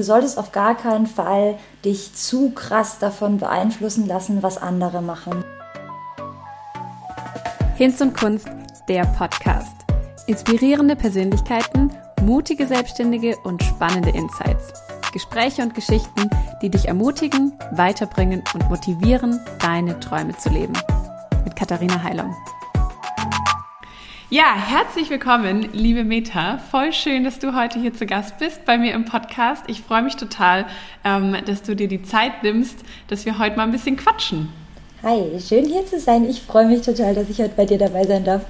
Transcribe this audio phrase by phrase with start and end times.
[0.00, 5.44] du solltest auf gar keinen Fall dich zu krass davon beeinflussen lassen, was andere machen.
[7.76, 8.48] Hinz und Kunst,
[8.88, 9.74] der Podcast.
[10.26, 11.90] Inspirierende Persönlichkeiten,
[12.22, 14.72] mutige Selbstständige und spannende Insights.
[15.12, 16.30] Gespräche und Geschichten,
[16.62, 20.74] die dich ermutigen, weiterbringen und motivieren, deine Träume zu leben.
[21.44, 22.34] Mit Katharina Heilung.
[24.32, 26.58] Ja, herzlich willkommen, liebe Meta.
[26.70, 29.64] Voll schön, dass du heute hier zu Gast bist bei mir im Podcast.
[29.66, 30.66] Ich freue mich total,
[31.04, 34.48] ähm, dass du dir die Zeit nimmst, dass wir heute mal ein bisschen quatschen.
[35.02, 36.30] Hi, schön hier zu sein.
[36.30, 38.42] Ich freue mich total, dass ich heute bei dir dabei sein darf.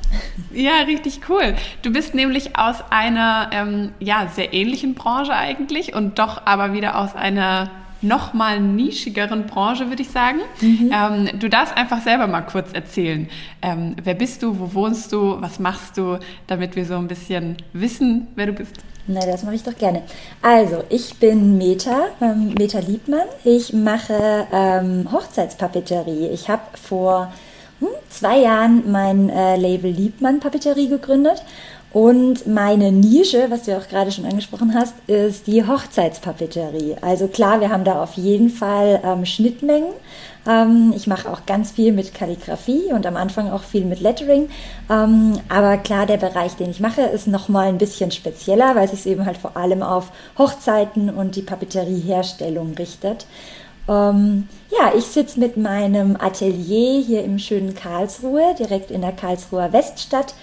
[0.52, 1.56] Ja, richtig cool.
[1.80, 6.98] Du bist nämlich aus einer ähm, ja, sehr ähnlichen Branche eigentlich und doch aber wieder
[6.98, 7.70] aus einer
[8.02, 10.38] noch mal nischigeren Branche, würde ich sagen.
[10.60, 10.90] Mhm.
[10.92, 13.28] Ähm, du darfst einfach selber mal kurz erzählen.
[13.62, 17.56] Ähm, wer bist du, wo wohnst du, was machst du, damit wir so ein bisschen
[17.72, 18.76] wissen, wer du bist.
[19.06, 20.02] Na, das mache ich doch gerne.
[20.40, 23.26] Also, ich bin Meta, ähm, Meta Liebmann.
[23.44, 26.28] Ich mache ähm, Hochzeitspapeterie.
[26.28, 27.32] Ich habe vor
[27.80, 31.42] hm, zwei Jahren mein äh, Label Liebmann Papeterie gegründet
[31.92, 36.96] und meine Nische, was du auch gerade schon angesprochen hast, ist die Hochzeitspapeterie.
[37.00, 39.92] Also klar, wir haben da auf jeden Fall ähm, Schnittmengen.
[40.46, 44.48] Ähm, ich mache auch ganz viel mit Kalligrafie und am Anfang auch viel mit Lettering.
[44.88, 48.92] Ähm, aber klar, der Bereich, den ich mache, ist nochmal ein bisschen spezieller, weil es
[48.92, 53.26] sich eben halt vor allem auf Hochzeiten und die Papeterieherstellung richtet.
[53.88, 59.72] Ähm, ja, ich sitze mit meinem Atelier hier im schönen Karlsruhe, direkt in der Karlsruher
[59.72, 60.34] Weststadt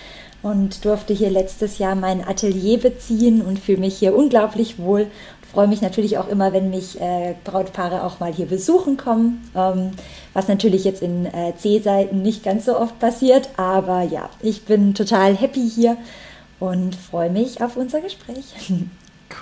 [0.49, 5.01] und durfte hier letztes Jahr mein Atelier beziehen und fühle mich hier unglaublich wohl.
[5.01, 9.49] Und freue mich natürlich auch immer, wenn mich äh, Brautpaare auch mal hier besuchen kommen,
[9.55, 9.91] ähm,
[10.33, 14.93] was natürlich jetzt in äh, C-Seiten nicht ganz so oft passiert, aber ja, ich bin
[14.93, 15.97] total happy hier
[16.59, 18.45] und freue mich auf unser Gespräch.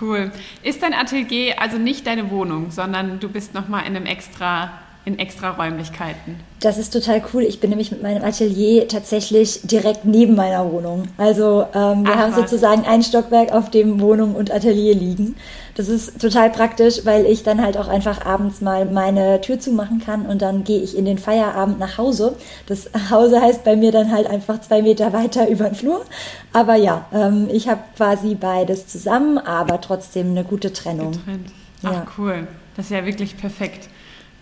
[0.02, 0.32] Cool.
[0.64, 4.72] Ist dein Atelier also nicht deine Wohnung, sondern du bist nochmal in einem extra
[5.06, 6.40] in extra Räumlichkeiten.
[6.62, 7.44] Das ist total cool.
[7.44, 11.04] Ich bin nämlich mit meinem Atelier tatsächlich direkt neben meiner Wohnung.
[11.18, 12.40] Also ähm, wir Ach, haben was.
[12.40, 15.36] sozusagen ein Stockwerk, auf dem Wohnung und Atelier liegen.
[15.76, 20.00] Das ist total praktisch, weil ich dann halt auch einfach abends mal meine Tür zumachen
[20.00, 22.36] kann und dann gehe ich in den Feierabend nach Hause.
[22.66, 26.04] Das Hause heißt bei mir dann halt einfach zwei Meter weiter über den Flur.
[26.52, 31.12] Aber ja, ähm, ich habe quasi beides zusammen, aber trotzdem eine gute Trennung.
[31.12, 31.52] Getrennt.
[31.84, 32.06] Ach ja.
[32.18, 32.48] cool.
[32.76, 33.88] Das ist ja wirklich perfekt.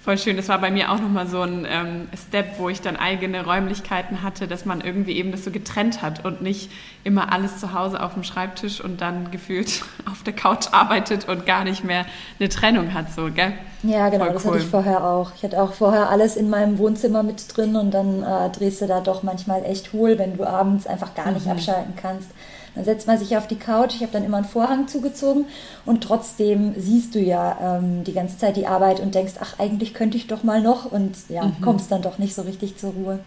[0.04, 0.36] Voll schön.
[0.36, 4.22] Das war bei mir auch nochmal so ein ähm, Step, wo ich dann eigene Räumlichkeiten
[4.22, 6.70] hatte, dass man irgendwie eben das so getrennt hat und nicht
[7.06, 9.82] immer alles zu Hause auf dem Schreibtisch und dann gefühlt
[10.12, 12.06] auf der Couch arbeitet und gar nicht mehr
[12.38, 13.54] eine Trennung hat, so, gell?
[13.84, 14.52] Ja, genau, Voll das cool.
[14.52, 15.32] hatte ich vorher auch.
[15.38, 18.88] Ich hatte auch vorher alles in meinem Wohnzimmer mit drin und dann äh, drehst du
[18.88, 21.54] da doch manchmal echt hohl, wenn du abends einfach gar nicht mhm.
[21.54, 22.30] abschalten kannst.
[22.76, 25.46] Dann setzt man sich auf die Couch, ich habe dann immer einen Vorhang zugezogen
[25.86, 29.94] und trotzdem siehst du ja ähm, die ganze Zeit die Arbeit und denkst, ach, eigentlich
[29.94, 31.62] könnte ich doch mal noch und ja, mhm.
[31.62, 33.20] kommst dann doch nicht so richtig zur Ruhe.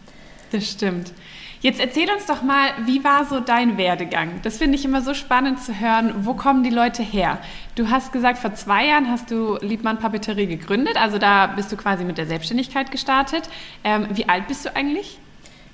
[0.53, 1.13] Das stimmt.
[1.61, 4.41] Jetzt erzähl uns doch mal, wie war so dein Werdegang?
[4.43, 6.15] Das finde ich immer so spannend zu hören.
[6.21, 7.39] Wo kommen die Leute her?
[7.75, 10.97] Du hast gesagt, vor zwei Jahren hast du Liebmann Papeterie gegründet.
[10.97, 13.49] Also da bist du quasi mit der Selbstständigkeit gestartet.
[13.83, 15.19] Ähm, wie alt bist du eigentlich?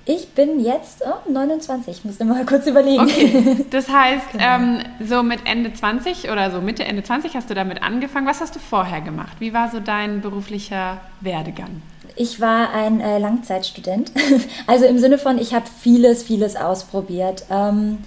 [0.04, 3.02] Ich bin jetzt oh, 29, ich muss mal kurz überlegen.
[3.02, 3.64] Okay.
[3.70, 4.44] Das heißt, genau.
[4.44, 8.26] ähm, so mit Ende 20 oder so Mitte, Ende 20 hast du damit angefangen.
[8.26, 9.36] Was hast du vorher gemacht?
[9.38, 11.82] Wie war so dein beruflicher Werdegang?
[12.16, 14.12] Ich war ein äh, Langzeitstudent.
[14.66, 17.44] Also im Sinne von, ich habe vieles, vieles ausprobiert.
[17.50, 17.98] Ähm,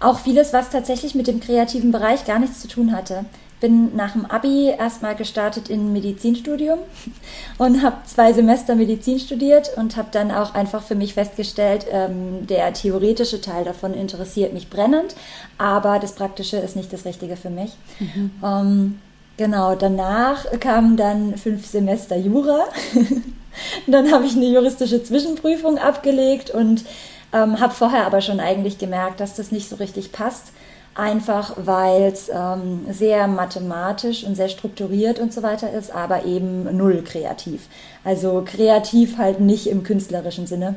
[0.00, 3.24] auch vieles, was tatsächlich mit dem kreativen Bereich gar nichts zu tun hatte
[3.64, 6.80] bin nach dem Abi erstmal gestartet in Medizinstudium
[7.58, 12.46] und habe zwei Semester Medizin studiert und habe dann auch einfach für mich festgestellt, ähm,
[12.46, 15.14] der theoretische Teil davon interessiert mich brennend,
[15.56, 17.72] aber das Praktische ist nicht das Richtige für mich.
[18.00, 18.30] Mhm.
[18.44, 18.98] Ähm,
[19.38, 22.66] genau, danach kamen dann fünf Semester Jura.
[23.86, 26.84] dann habe ich eine juristische Zwischenprüfung abgelegt und
[27.32, 30.52] ähm, habe vorher aber schon eigentlich gemerkt, dass das nicht so richtig passt
[30.94, 36.76] einfach weil es ähm, sehr mathematisch und sehr strukturiert und so weiter ist, aber eben
[36.76, 37.68] null kreativ.
[38.04, 40.76] Also kreativ halt nicht im künstlerischen Sinne.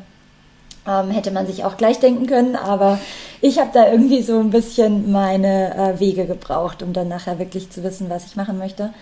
[0.87, 2.99] Ähm, hätte man sich auch gleich denken können, aber
[3.41, 7.69] ich habe da irgendwie so ein bisschen meine äh, Wege gebraucht, um dann nachher wirklich
[7.69, 8.93] zu wissen, was ich machen möchte.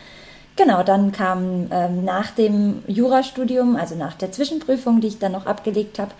[0.57, 5.45] Genau, dann kam ähm, nach dem Jurastudium, also nach der Zwischenprüfung, die ich dann noch
[5.45, 6.11] abgelegt habe,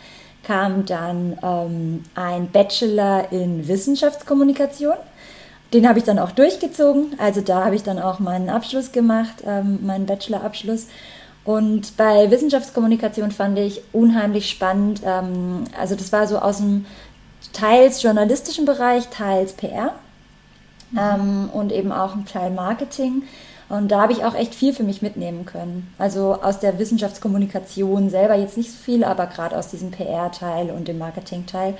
[0.45, 4.95] kam dann ähm, ein Bachelor in Wissenschaftskommunikation.
[5.73, 7.15] Den habe ich dann auch durchgezogen.
[7.17, 10.87] Also da habe ich dann auch meinen Abschluss gemacht, ähm, meinen Bachelorabschluss.
[11.43, 15.01] Und bei Wissenschaftskommunikation fand ich unheimlich spannend.
[15.03, 16.85] Ähm, also das war so aus dem
[17.53, 19.95] teils journalistischen Bereich, teils PR.
[20.91, 20.99] mhm.
[20.99, 23.23] ähm, und eben auch ein Teil Marketing.
[23.67, 25.91] Und da habe ich auch echt viel für mich mitnehmen können.
[25.97, 30.87] Also aus der Wissenschaftskommunikation selber jetzt nicht so viel, aber gerade aus diesem PR-Teil und
[30.87, 31.75] dem Marketing-Teil.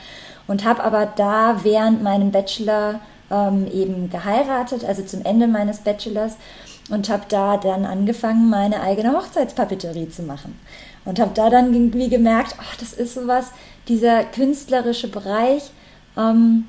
[0.48, 3.00] Und habe aber da während meinem Bachelor
[3.30, 6.38] ähm, eben geheiratet, also zum Ende meines Bachelors.
[6.90, 10.60] Und habe da dann angefangen, meine eigene Hochzeitspapeterie zu machen.
[11.04, 13.52] Und habe da dann irgendwie gemerkt, ach, das ist sowas,
[13.88, 15.72] dieser künstlerische Bereich,
[16.18, 16.66] ähm,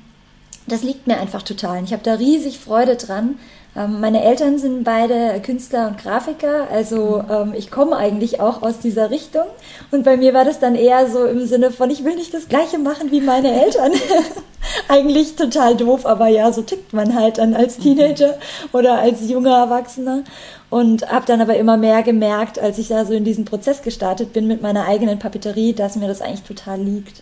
[0.67, 1.83] das liegt mir einfach total.
[1.83, 3.39] Ich habe da riesig Freude dran,
[3.77, 8.79] ähm, meine Eltern sind beide Künstler und Grafiker, also ähm, ich komme eigentlich auch aus
[8.79, 9.45] dieser Richtung.
[9.91, 12.47] Und bei mir war das dann eher so im Sinne von, ich will nicht das
[12.47, 13.91] gleiche machen wie meine Eltern.
[14.89, 18.37] eigentlich total doof, aber ja, so tickt man halt dann als Teenager
[18.73, 20.23] oder als junger Erwachsener.
[20.69, 24.33] Und habe dann aber immer mehr gemerkt, als ich da so in diesen Prozess gestartet
[24.33, 27.21] bin mit meiner eigenen Papeterie, dass mir das eigentlich total liegt.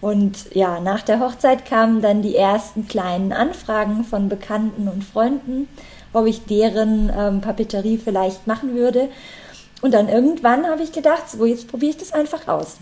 [0.00, 5.68] Und ja, nach der Hochzeit kamen dann die ersten kleinen Anfragen von Bekannten und Freunden,
[6.12, 9.08] ob ich deren ähm, Papeterie vielleicht machen würde.
[9.80, 12.76] Und dann irgendwann habe ich gedacht, so jetzt probiere ich das einfach aus.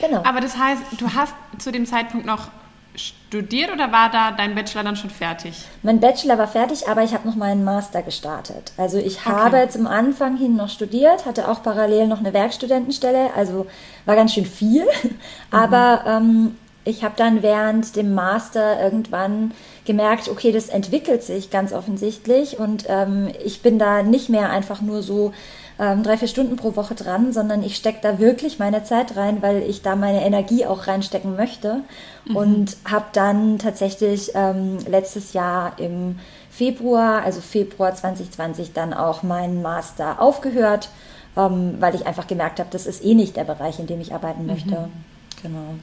[0.00, 0.22] Genau.
[0.24, 2.48] Aber das heißt, du hast zu dem Zeitpunkt noch
[2.94, 5.64] studiert oder war da dein Bachelor dann schon fertig?
[5.82, 8.72] Mein Bachelor war fertig, aber ich habe noch meinen Master gestartet.
[8.76, 9.30] Also ich okay.
[9.30, 13.66] habe zum Anfang hin noch studiert, hatte auch parallel noch eine Werkstudentenstelle, also
[14.04, 14.84] war ganz schön viel.
[14.84, 15.10] Mhm.
[15.50, 19.52] Aber ähm, ich habe dann während dem Master irgendwann
[19.84, 24.80] gemerkt, okay, das entwickelt sich ganz offensichtlich und ähm, ich bin da nicht mehr einfach
[24.80, 25.32] nur so
[25.78, 29.42] ähm, drei, vier Stunden pro Woche dran, sondern ich stecke da wirklich meine Zeit rein,
[29.42, 31.82] weil ich da meine Energie auch reinstecken möchte.
[32.24, 32.36] Mhm.
[32.36, 36.18] Und habe dann tatsächlich ähm, letztes Jahr im
[36.50, 40.90] Februar, also Februar 2020, dann auch meinen Master aufgehört,
[41.36, 44.14] ähm, weil ich einfach gemerkt habe, das ist eh nicht der Bereich, in dem ich
[44.14, 44.70] arbeiten möchte.
[44.70, 44.92] Mhm.
[45.42, 45.74] Genau.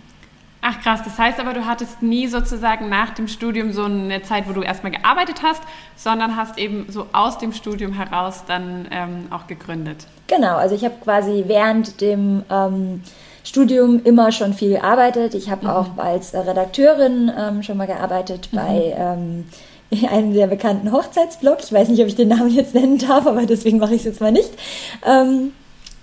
[0.61, 4.47] Ach krass, das heißt aber, du hattest nie sozusagen nach dem Studium so eine Zeit,
[4.47, 5.61] wo du erstmal gearbeitet hast,
[5.95, 10.05] sondern hast eben so aus dem Studium heraus dann ähm, auch gegründet.
[10.27, 13.01] Genau, also ich habe quasi während dem ähm,
[13.45, 15.33] Studium immer schon viel gearbeitet.
[15.33, 15.71] Ich habe mhm.
[15.71, 18.57] auch als Redakteurin ähm, schon mal gearbeitet mhm.
[18.57, 19.45] bei ähm,
[20.09, 21.59] einem sehr bekannten Hochzeitsblog.
[21.63, 24.05] Ich weiß nicht, ob ich den Namen jetzt nennen darf, aber deswegen mache ich es
[24.05, 24.51] jetzt mal nicht.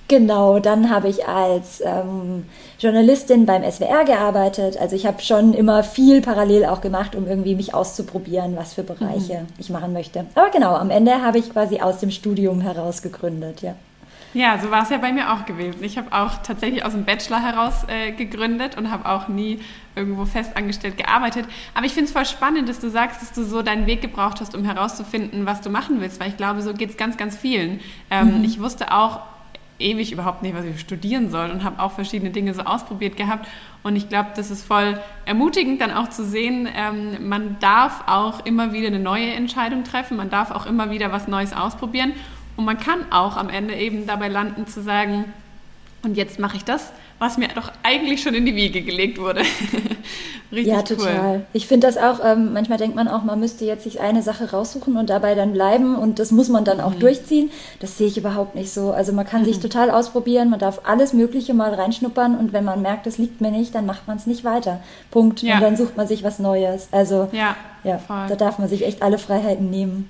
[0.08, 2.44] Genau, dann habe ich als ähm,
[2.78, 4.76] Journalistin beim SWR gearbeitet.
[4.78, 8.84] Also ich habe schon immer viel parallel auch gemacht, um irgendwie mich auszuprobieren, was für
[8.84, 9.46] Bereiche mhm.
[9.58, 10.26] ich machen möchte.
[10.36, 13.74] Aber genau, am Ende habe ich quasi aus dem Studium heraus gegründet, ja.
[14.32, 15.82] Ja, so war es ja bei mir auch gewesen.
[15.82, 19.60] Ich habe auch tatsächlich aus dem Bachelor heraus äh, gegründet und habe auch nie
[19.94, 21.46] irgendwo festangestellt gearbeitet.
[21.72, 24.40] Aber ich finde es voll spannend, dass du sagst, dass du so deinen Weg gebraucht
[24.42, 27.34] hast, um herauszufinden, was du machen willst, weil ich glaube, so geht es ganz, ganz
[27.34, 27.80] vielen.
[28.10, 28.44] Ähm, mhm.
[28.44, 29.20] Ich wusste auch,
[29.78, 33.46] ewig überhaupt nicht, was ich studieren soll und habe auch verschiedene Dinge so ausprobiert gehabt.
[33.82, 38.44] Und ich glaube, das ist voll ermutigend, dann auch zu sehen, ähm, man darf auch
[38.46, 42.12] immer wieder eine neue Entscheidung treffen, man darf auch immer wieder was Neues ausprobieren
[42.56, 45.26] und man kann auch am Ende eben dabei landen zu sagen,
[46.02, 49.42] und jetzt mache ich das was mir doch eigentlich schon in die Wiege gelegt wurde.
[50.52, 51.36] Richtig ja, total.
[51.36, 51.46] Cool.
[51.54, 54.50] Ich finde das auch, ähm, manchmal denkt man auch, man müsste jetzt sich eine Sache
[54.50, 57.00] raussuchen und dabei dann bleiben und das muss man dann auch mhm.
[57.00, 57.50] durchziehen.
[57.80, 58.92] Das sehe ich überhaupt nicht so.
[58.92, 59.46] Also man kann mhm.
[59.46, 63.40] sich total ausprobieren, man darf alles Mögliche mal reinschnuppern und wenn man merkt, es liegt
[63.40, 64.80] mir nicht, dann macht man es nicht weiter.
[65.10, 65.42] Punkt.
[65.42, 65.56] Ja.
[65.56, 66.88] Und dann sucht man sich was Neues.
[66.92, 70.08] Also ja, ja da darf man sich echt alle Freiheiten nehmen.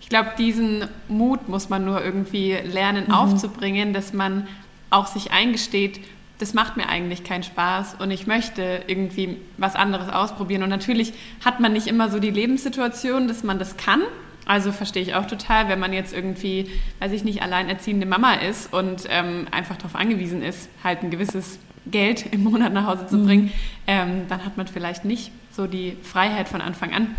[0.00, 3.14] Ich glaube, diesen Mut muss man nur irgendwie lernen mhm.
[3.14, 4.46] aufzubringen, dass man
[4.90, 6.00] auch sich eingesteht,
[6.38, 10.62] das macht mir eigentlich keinen Spaß und ich möchte irgendwie was anderes ausprobieren.
[10.62, 11.12] Und natürlich
[11.44, 14.02] hat man nicht immer so die Lebenssituation, dass man das kann.
[14.46, 18.72] Also verstehe ich auch total, wenn man jetzt irgendwie, weiß ich nicht, alleinerziehende Mama ist
[18.72, 23.24] und ähm, einfach darauf angewiesen ist, halt ein gewisses Geld im Monat nach Hause zu
[23.24, 23.52] bringen, mhm.
[23.86, 27.14] ähm, dann hat man vielleicht nicht so die Freiheit von Anfang an.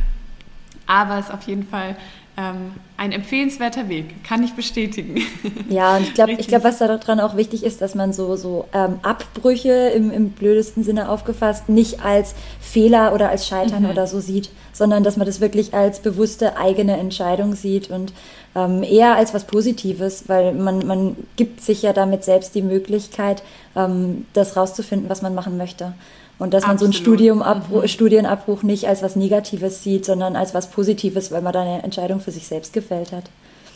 [0.88, 1.96] Aber es ist auf jeden Fall
[2.38, 5.22] ähm, ein empfehlenswerter Weg, kann ich bestätigen.
[5.70, 9.00] Ja, und ich glaube, ich was daran auch wichtig ist, dass man so, so ähm,
[9.02, 13.90] Abbrüche im, im blödesten Sinne aufgefasst nicht als Fehler oder als Scheitern mhm.
[13.90, 18.14] oder so sieht, sondern dass man das wirklich als bewusste eigene Entscheidung sieht und
[18.56, 23.44] ähm, eher als was Positives, weil man, man gibt sich ja damit selbst die Möglichkeit,
[23.76, 25.94] ähm, das rauszufinden, was man machen möchte.
[26.38, 26.94] Und dass man Absolut.
[26.94, 27.88] so ein Studiumabbruch, mhm.
[27.88, 32.20] Studienabbruch nicht als was Negatives sieht, sondern als was Positives, weil man da eine Entscheidung
[32.20, 33.26] für sich selbst gefällt hat.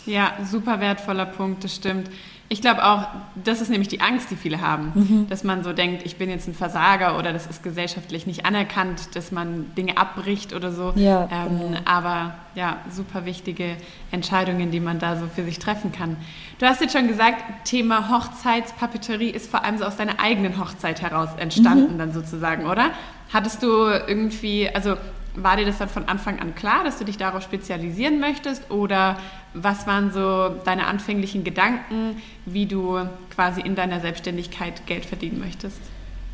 [0.06, 2.10] Ja, super wertvoller Punkt, das stimmt.
[2.52, 5.28] Ich glaube auch, das ist nämlich die Angst, die viele haben, mhm.
[5.30, 9.16] dass man so denkt, ich bin jetzt ein Versager oder das ist gesellschaftlich nicht anerkannt,
[9.16, 10.92] dass man Dinge abbricht oder so.
[10.96, 11.80] Ja, ähm, genau.
[11.86, 13.78] Aber ja, super wichtige
[14.10, 16.18] Entscheidungen, die man da so für sich treffen kann.
[16.58, 21.04] Du hast jetzt schon gesagt, Thema Hochzeitspapeterie ist vor allem so aus deiner eigenen Hochzeit
[21.04, 21.98] heraus entstanden, mhm.
[22.00, 22.90] dann sozusagen, oder?
[23.32, 23.68] Hattest du
[24.08, 24.96] irgendwie, also
[25.36, 28.70] war dir das dann von Anfang an klar, dass du dich darauf spezialisieren möchtest?
[28.72, 29.18] Oder
[29.54, 33.00] was waren so deine anfänglichen Gedanken, wie du
[33.34, 35.78] quasi in deiner Selbstständigkeit Geld verdienen möchtest?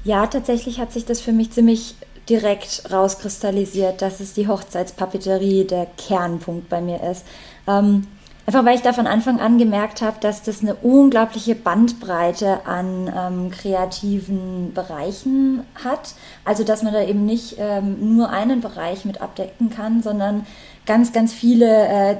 [0.03, 1.95] Ja, tatsächlich hat sich das für mich ziemlich
[2.29, 7.25] direkt rauskristallisiert, dass es die Hochzeitspapeterie der Kernpunkt bei mir ist.
[7.67, 8.07] Ähm,
[8.47, 13.11] Einfach weil ich da von Anfang an gemerkt habe, dass das eine unglaubliche Bandbreite an
[13.15, 16.13] ähm, kreativen Bereichen hat.
[16.43, 20.45] Also dass man da eben nicht ähm, nur einen Bereich mit abdecken kann, sondern
[20.85, 22.17] ganz, ganz viele, äh,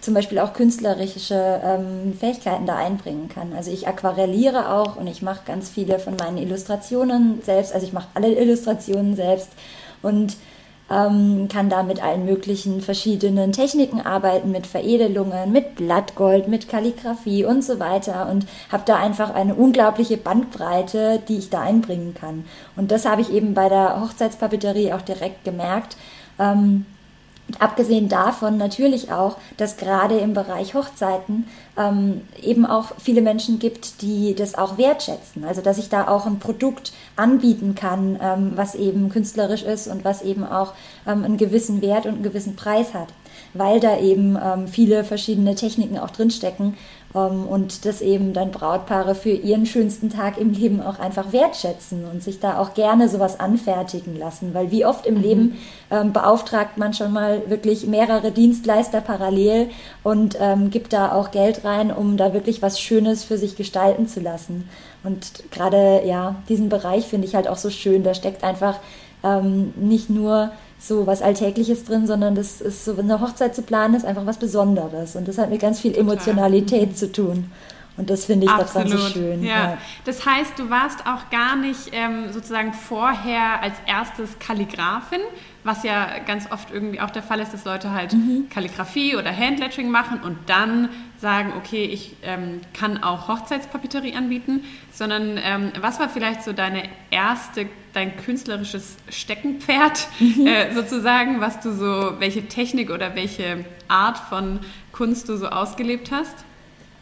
[0.00, 3.52] zum Beispiel auch künstlerische ähm, Fähigkeiten da einbringen kann.
[3.52, 7.74] Also ich aquarelliere auch und ich mache ganz viele von meinen Illustrationen selbst.
[7.74, 9.48] Also ich mache alle Illustrationen selbst
[10.00, 10.36] und
[10.90, 17.44] ähm, kann da mit allen möglichen verschiedenen Techniken arbeiten, mit Veredelungen, mit Blattgold, mit Kalligrafie
[17.44, 22.44] und so weiter und habe da einfach eine unglaubliche Bandbreite, die ich da einbringen kann.
[22.76, 25.96] Und das habe ich eben bei der Hochzeitspapeterie auch direkt gemerkt.
[26.38, 26.86] Ähm,
[27.60, 31.46] Abgesehen davon natürlich auch, dass gerade im Bereich Hochzeiten
[31.78, 35.44] ähm, eben auch viele Menschen gibt, die das auch wertschätzen.
[35.44, 40.04] Also dass ich da auch ein Produkt anbieten kann, ähm, was eben künstlerisch ist und
[40.04, 40.72] was eben auch
[41.06, 43.08] ähm, einen gewissen Wert und einen gewissen Preis hat,
[43.54, 46.76] weil da eben ähm, viele verschiedene Techniken auch drinstecken
[47.12, 52.22] und das eben dann Brautpaare für ihren schönsten Tag im Leben auch einfach wertschätzen und
[52.22, 55.22] sich da auch gerne sowas anfertigen lassen, weil wie oft im mhm.
[55.22, 55.58] Leben
[55.90, 59.70] ähm, beauftragt man schon mal wirklich mehrere Dienstleister parallel
[60.02, 64.08] und ähm, gibt da auch Geld rein, um da wirklich was Schönes für sich gestalten
[64.08, 64.68] zu lassen.
[65.02, 68.02] Und gerade ja, diesen Bereich finde ich halt auch so schön.
[68.02, 68.78] Da steckt einfach
[69.22, 70.50] ähm, nicht nur
[70.88, 74.38] so was Alltägliches drin, sondern das ist so, eine Hochzeit zu planen, ist einfach was
[74.38, 75.16] Besonderes.
[75.16, 76.94] Und das hat mit ganz viel Emotionalität mhm.
[76.96, 77.50] zu tun.
[77.96, 78.92] Und das finde ich Absolut.
[78.92, 79.42] daran so schön.
[79.42, 79.54] Ja.
[79.54, 79.78] ja.
[80.04, 85.20] Das heißt, du warst auch gar nicht ähm, sozusagen vorher als erstes Kalligrafin,
[85.64, 88.48] was ja ganz oft irgendwie auch der Fall ist, dass Leute halt mhm.
[88.50, 95.38] Kalligrafie oder Handlettering machen und dann sagen, okay, ich ähm, kann auch Hochzeitspapeterie anbieten, sondern
[95.42, 100.46] ähm, was war vielleicht so deine erste, dein künstlerisches Steckenpferd mhm.
[100.46, 104.60] äh, sozusagen, was du so, welche Technik oder welche Art von
[104.92, 106.44] Kunst du so ausgelebt hast?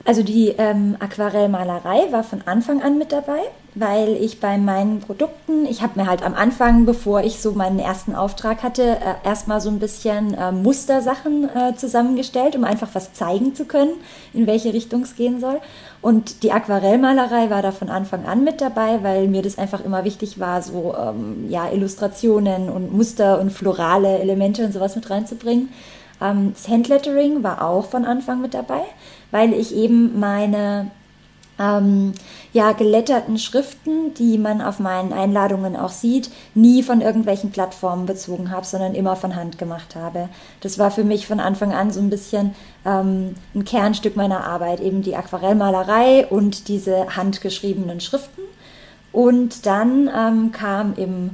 [0.07, 3.41] Also die ähm, Aquarellmalerei war von Anfang an mit dabei,
[3.75, 7.79] weil ich bei meinen Produkten, ich habe mir halt am Anfang, bevor ich so meinen
[7.79, 13.15] ersten Auftrag hatte, äh, erstmal so ein bisschen äh, Mustersachen äh, zusammengestellt, um einfach was
[13.15, 13.93] zeigen zu können,
[14.35, 15.59] in welche Richtung es gehen soll.
[16.03, 20.05] Und die Aquarellmalerei war da von Anfang an mit dabei, weil mir das einfach immer
[20.05, 25.71] wichtig war, so ähm, ja Illustrationen und Muster und florale Elemente und sowas mit reinzubringen.
[26.25, 28.83] Ähm, das Handlettering war auch von Anfang mit dabei
[29.35, 30.93] weil ich eben meine
[31.59, 32.13] ähm,
[32.53, 38.53] ja, geletterten Schriften, die man auf meinen Einladungen auch sieht, nie von irgendwelchen Plattformen bezogen
[38.53, 40.29] habe, sondern immer von Hand gemacht habe.
[40.61, 42.55] Das war für mich von Anfang an so ein bisschen
[42.87, 48.43] ähm, ein Kernstück meiner Arbeit, eben die Aquarellmalerei und diese handgeschriebenen Schriften.
[49.11, 51.31] Und dann ähm, kam im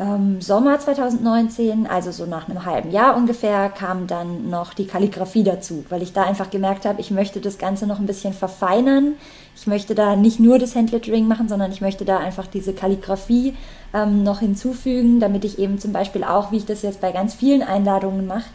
[0.00, 5.42] ähm, Sommer 2019, also so nach einem halben Jahr ungefähr, kam dann noch die Kalligrafie
[5.42, 9.14] dazu, weil ich da einfach gemerkt habe, ich möchte das Ganze noch ein bisschen verfeinern.
[9.56, 13.56] Ich möchte da nicht nur das Handlettering machen, sondern ich möchte da einfach diese Kalligrafie
[13.92, 17.34] ähm, noch hinzufügen, damit ich eben zum Beispiel auch, wie ich das jetzt bei ganz
[17.34, 18.50] vielen Einladungen mache,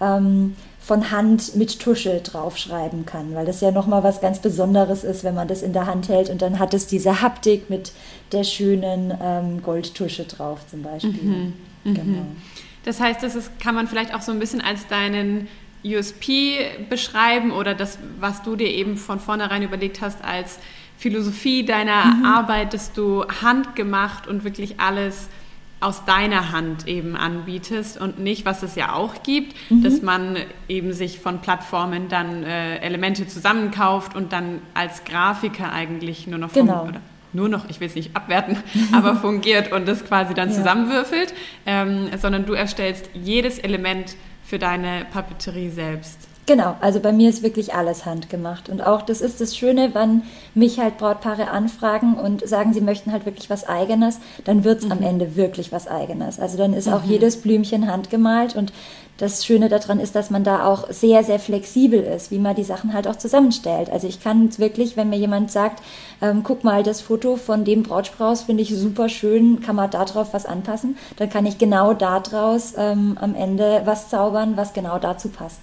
[0.00, 5.24] ähm, von Hand mit Tusche draufschreiben kann, weil das ja nochmal was ganz Besonderes ist,
[5.24, 7.92] wenn man das in der Hand hält und dann hat es diese Haptik mit
[8.32, 11.12] der schönen ähm, Goldtusche drauf zum Beispiel.
[11.12, 11.52] Mhm.
[11.84, 11.94] Mhm.
[11.94, 12.26] Genau.
[12.84, 15.48] Das heißt, das ist, kann man vielleicht auch so ein bisschen als deinen
[15.84, 20.58] USP beschreiben oder das, was du dir eben von vornherein überlegt hast als
[20.96, 22.24] Philosophie deiner mhm.
[22.24, 25.28] Arbeit, dass du handgemacht und wirklich alles
[25.80, 29.82] aus deiner Hand eben anbietest und nicht, was es ja auch gibt, mhm.
[29.82, 36.26] dass man eben sich von Plattformen dann äh, Elemente zusammenkauft und dann als Grafiker eigentlich
[36.26, 36.84] nur noch genau.
[36.84, 37.02] oder
[37.34, 38.56] nur noch, ich will es nicht abwerten,
[38.92, 40.54] aber fungiert und das quasi dann ja.
[40.54, 41.34] zusammenwürfelt,
[41.66, 46.28] ähm, sondern du erstellst jedes Element für deine Papeterie selbst.
[46.46, 48.68] Genau, also bei mir ist wirklich alles handgemacht.
[48.68, 50.22] Und auch das ist das Schöne, wann
[50.54, 54.84] mich halt Brautpaare anfragen und sagen, sie möchten halt wirklich was Eigenes, dann wird es
[54.84, 54.92] mhm.
[54.92, 56.38] am Ende wirklich was Eigenes.
[56.38, 56.94] Also dann ist mhm.
[56.94, 58.74] auch jedes Blümchen handgemalt und
[59.18, 62.64] das Schöne daran ist, dass man da auch sehr, sehr flexibel ist, wie man die
[62.64, 63.90] Sachen halt auch zusammenstellt.
[63.90, 65.82] Also ich kann wirklich, wenn mir jemand sagt,
[66.20, 70.04] ähm, guck mal, das Foto von dem Brautstrauß finde ich super schön, kann man da
[70.04, 74.98] drauf was anpassen, dann kann ich genau daraus ähm, am Ende was zaubern, was genau
[74.98, 75.60] dazu passt.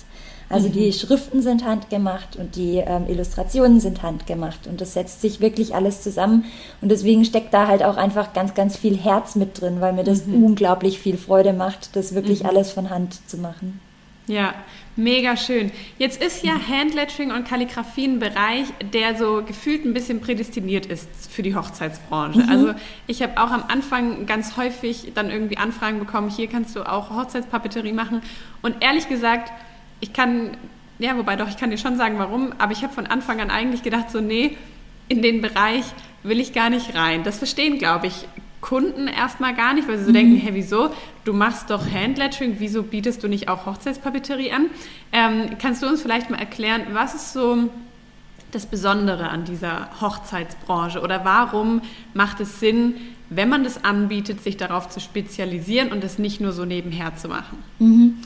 [0.51, 0.73] Also mhm.
[0.73, 5.75] die Schriften sind handgemacht und die ähm, Illustrationen sind handgemacht und das setzt sich wirklich
[5.75, 6.45] alles zusammen
[6.81, 10.03] und deswegen steckt da halt auch einfach ganz, ganz viel Herz mit drin, weil mir
[10.03, 10.43] das mhm.
[10.43, 12.49] unglaublich viel Freude macht, das wirklich mhm.
[12.49, 13.79] alles von Hand zu machen.
[14.27, 14.53] Ja,
[14.95, 15.71] mega schön.
[15.97, 21.09] Jetzt ist ja Handlettering und Kalligrafie ein Bereich, der so gefühlt ein bisschen prädestiniert ist
[21.29, 22.39] für die Hochzeitsbranche.
[22.39, 22.49] Mhm.
[22.49, 22.73] Also
[23.07, 27.09] ich habe auch am Anfang ganz häufig dann irgendwie Anfragen bekommen, hier kannst du auch
[27.09, 28.21] Hochzeitspapeterie machen.
[28.61, 29.51] Und ehrlich gesagt,
[30.01, 30.57] ich kann,
[30.99, 33.49] ja, wobei doch, ich kann dir schon sagen, warum, aber ich habe von Anfang an
[33.49, 34.57] eigentlich gedacht, so, nee,
[35.07, 35.85] in den Bereich
[36.23, 37.23] will ich gar nicht rein.
[37.23, 38.27] Das verstehen, glaube ich,
[38.61, 40.15] Kunden erstmal gar nicht, weil sie so mhm.
[40.15, 40.91] denken, hey, wieso?
[41.25, 44.67] Du machst doch Handlettering, wieso bietest du nicht auch Hochzeitspapeterie an?
[45.11, 47.69] Ähm, kannst du uns vielleicht mal erklären, was ist so
[48.51, 51.81] das Besondere an dieser Hochzeitsbranche oder warum
[52.13, 52.95] macht es Sinn,
[53.29, 57.29] wenn man das anbietet, sich darauf zu spezialisieren und es nicht nur so nebenher zu
[57.29, 57.57] machen?
[57.79, 58.17] Mhm.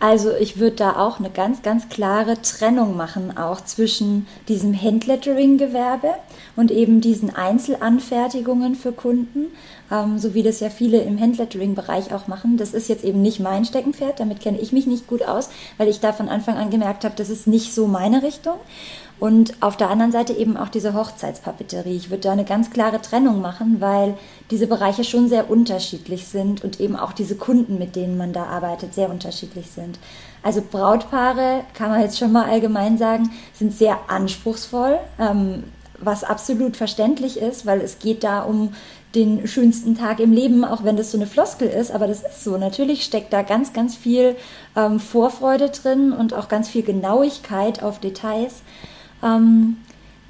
[0.00, 6.14] Also ich würde da auch eine ganz, ganz klare Trennung machen, auch zwischen diesem Handlettering-Gewerbe
[6.56, 9.48] und eben diesen Einzelanfertigungen für Kunden,
[9.92, 12.56] ähm, so wie das ja viele im Handlettering-Bereich auch machen.
[12.56, 15.88] Das ist jetzt eben nicht mein Steckenpferd, damit kenne ich mich nicht gut aus, weil
[15.88, 18.56] ich da von Anfang an gemerkt habe, das ist nicht so meine Richtung.
[19.20, 21.94] Und auf der anderen Seite eben auch diese Hochzeitspapeterie.
[21.94, 24.16] Ich würde da eine ganz klare Trennung machen, weil
[24.50, 28.44] diese Bereiche schon sehr unterschiedlich sind und eben auch diese Kunden, mit denen man da
[28.44, 29.98] arbeitet, sehr unterschiedlich sind.
[30.42, 35.64] Also Brautpaare, kann man jetzt schon mal allgemein sagen, sind sehr anspruchsvoll, ähm,
[35.98, 38.72] was absolut verständlich ist, weil es geht da um
[39.14, 42.42] den schönsten Tag im Leben, auch wenn das so eine Floskel ist, aber das ist
[42.42, 42.56] so.
[42.56, 44.36] Natürlich steckt da ganz, ganz viel
[44.76, 48.62] ähm, Vorfreude drin und auch ganz viel Genauigkeit auf Details.
[49.22, 49.76] Ähm,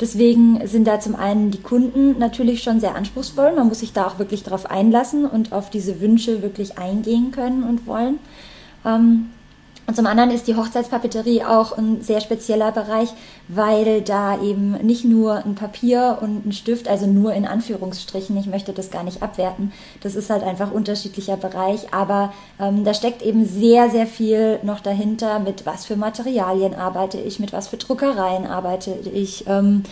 [0.00, 3.54] deswegen sind da zum einen die Kunden natürlich schon sehr anspruchsvoll.
[3.54, 7.64] Man muss sich da auch wirklich darauf einlassen und auf diese Wünsche wirklich eingehen können
[7.64, 8.18] und wollen.
[8.84, 9.30] Ähm,
[9.90, 13.08] und zum anderen ist die Hochzeitspapeterie auch ein sehr spezieller Bereich,
[13.48, 18.46] weil da eben nicht nur ein Papier und ein Stift, also nur in Anführungsstrichen, ich
[18.46, 23.20] möchte das gar nicht abwerten, das ist halt einfach unterschiedlicher Bereich, aber ähm, da steckt
[23.22, 27.76] eben sehr, sehr viel noch dahinter, mit was für Materialien arbeite ich, mit was für
[27.76, 29.48] Druckereien arbeite ich.
[29.48, 29.82] Ähm,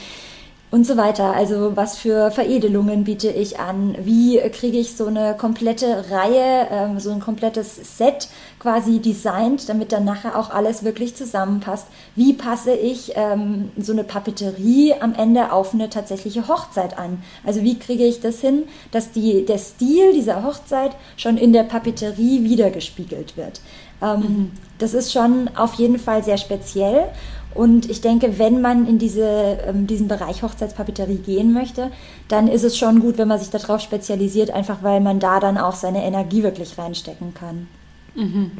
[0.70, 1.34] und so weiter.
[1.34, 3.96] Also was für Veredelungen biete ich an?
[4.00, 8.28] Wie kriege ich so eine komplette Reihe, ähm, so ein komplettes Set
[8.58, 11.86] quasi designt, damit dann nachher auch alles wirklich zusammenpasst?
[12.16, 17.22] Wie passe ich ähm, so eine Papeterie am Ende auf eine tatsächliche Hochzeit an?
[17.46, 21.62] Also wie kriege ich das hin, dass die, der Stil dieser Hochzeit schon in der
[21.62, 23.62] Papeterie wiedergespiegelt wird?
[24.02, 24.50] Ähm, mhm.
[24.78, 27.08] Das ist schon auf jeden Fall sehr speziell
[27.54, 31.90] und ich denke, wenn man in diese, ähm, diesen Bereich Hochzeitspapeterie gehen möchte,
[32.28, 35.58] dann ist es schon gut, wenn man sich darauf spezialisiert, einfach weil man da dann
[35.58, 37.68] auch seine Energie wirklich reinstecken kann.
[38.14, 38.52] Mhm.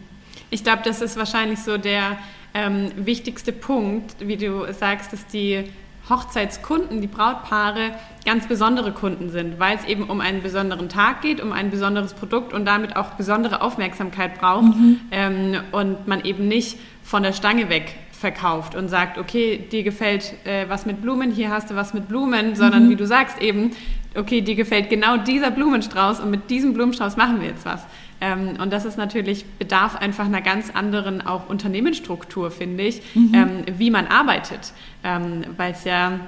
[0.51, 2.17] Ich glaube, das ist wahrscheinlich so der
[2.55, 5.65] ähm, wichtigste Punkt, wie du sagst, dass die
[6.09, 7.91] Hochzeitskunden, die Brautpaare,
[8.25, 12.15] ganz besondere Kunden sind, weil es eben um einen besonderen Tag geht, um ein besonderes
[12.15, 15.01] Produkt und damit auch besondere Aufmerksamkeit braucht mhm.
[15.11, 20.35] ähm, und man eben nicht von der Stange weg verkauft und sagt, okay, dir gefällt
[20.45, 22.91] äh, was mit Blumen, hier hast du was mit Blumen, sondern mhm.
[22.91, 23.71] wie du sagst eben,
[24.17, 27.87] okay, dir gefällt genau dieser Blumenstrauß und mit diesem Blumenstrauß machen wir jetzt was.
[28.21, 33.35] Ähm, und das ist natürlich, bedarf einfach einer ganz anderen auch Unternehmensstruktur, finde ich, mhm.
[33.35, 34.73] ähm, wie man arbeitet,
[35.05, 36.19] ähm, weil es ja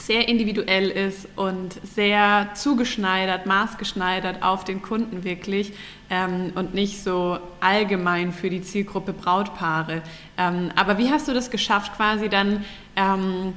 [0.00, 5.72] sehr individuell ist und sehr zugeschneidert, maßgeschneidert auf den Kunden wirklich
[6.10, 10.02] ähm, und nicht so allgemein für die Zielgruppe Brautpaare.
[10.38, 12.64] Ähm, aber wie hast du das geschafft, quasi dann,
[12.96, 13.52] ähm,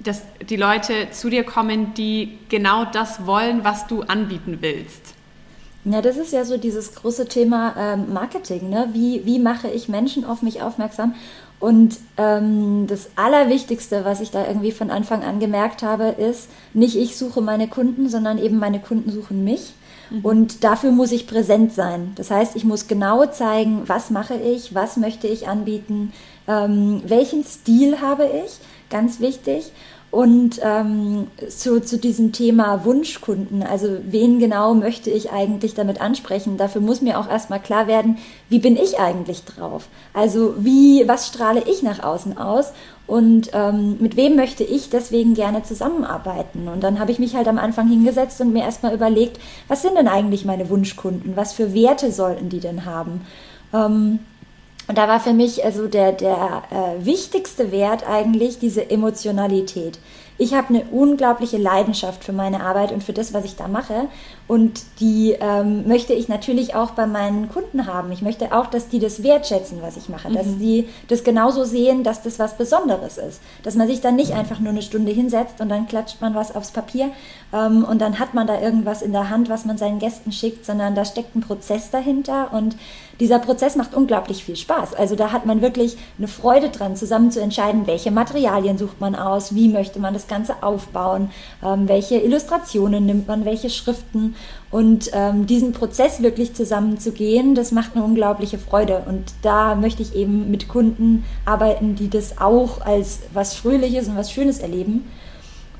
[0.00, 5.14] dass die Leute zu dir kommen, die genau das wollen, was du anbieten willst?
[5.88, 8.70] Ja, das ist ja so dieses große Thema ähm, Marketing.
[8.70, 8.88] Ne?
[8.92, 11.14] Wie, wie mache ich Menschen auf mich aufmerksam?
[11.58, 16.96] Und ähm, das Allerwichtigste, was ich da irgendwie von Anfang an gemerkt habe, ist, nicht
[16.96, 19.72] ich suche meine Kunden, sondern eben meine Kunden suchen mich.
[20.10, 20.20] Mhm.
[20.24, 22.12] Und dafür muss ich präsent sein.
[22.16, 26.12] Das heißt, ich muss genau zeigen, was mache ich, was möchte ich anbieten,
[26.46, 28.58] ähm, welchen Stil habe ich,
[28.90, 29.72] ganz wichtig.
[30.16, 36.56] Und ähm, zu, zu diesem Thema Wunschkunden, also wen genau möchte ich eigentlich damit ansprechen,
[36.56, 38.16] dafür muss mir auch erstmal klar werden,
[38.48, 39.88] wie bin ich eigentlich drauf?
[40.14, 42.72] Also wie, was strahle ich nach außen aus
[43.06, 46.68] und ähm, mit wem möchte ich deswegen gerne zusammenarbeiten?
[46.68, 49.98] Und dann habe ich mich halt am Anfang hingesetzt und mir erstmal überlegt, was sind
[49.98, 51.36] denn eigentlich meine Wunschkunden?
[51.36, 53.20] Was für Werte sollten die denn haben?
[53.74, 54.20] Ähm,
[54.88, 59.98] und da war für mich also der, der äh, wichtigste Wert eigentlich diese Emotionalität.
[60.38, 64.08] ich habe eine unglaubliche Leidenschaft für meine Arbeit und für das, was ich da mache.
[64.46, 68.12] Und die ähm, möchte ich natürlich auch bei meinen Kunden haben.
[68.12, 70.34] Ich möchte auch, dass die das wertschätzen, was ich mache, mhm.
[70.34, 73.40] dass die das genauso sehen, dass das was Besonderes ist.
[73.62, 76.54] Dass man sich dann nicht einfach nur eine Stunde hinsetzt und dann klatscht man was
[76.54, 77.10] aufs Papier
[77.52, 80.66] ähm, und dann hat man da irgendwas in der Hand, was man seinen Gästen schickt,
[80.66, 82.76] sondern da steckt ein Prozess dahinter und
[83.20, 84.94] dieser Prozess macht unglaublich viel Spaß.
[84.94, 89.14] Also da hat man wirklich eine Freude dran, zusammen zu entscheiden, welche Materialien sucht man
[89.14, 91.30] aus, wie möchte man das Ganze aufbauen,
[91.64, 94.34] ähm, welche Illustrationen nimmt man, welche Schriften.
[94.70, 99.04] Und ähm, diesen Prozess wirklich zusammen zu gehen, das macht eine unglaubliche Freude.
[99.06, 104.16] Und da möchte ich eben mit Kunden arbeiten, die das auch als was Fröhliches und
[104.16, 105.06] was Schönes erleben.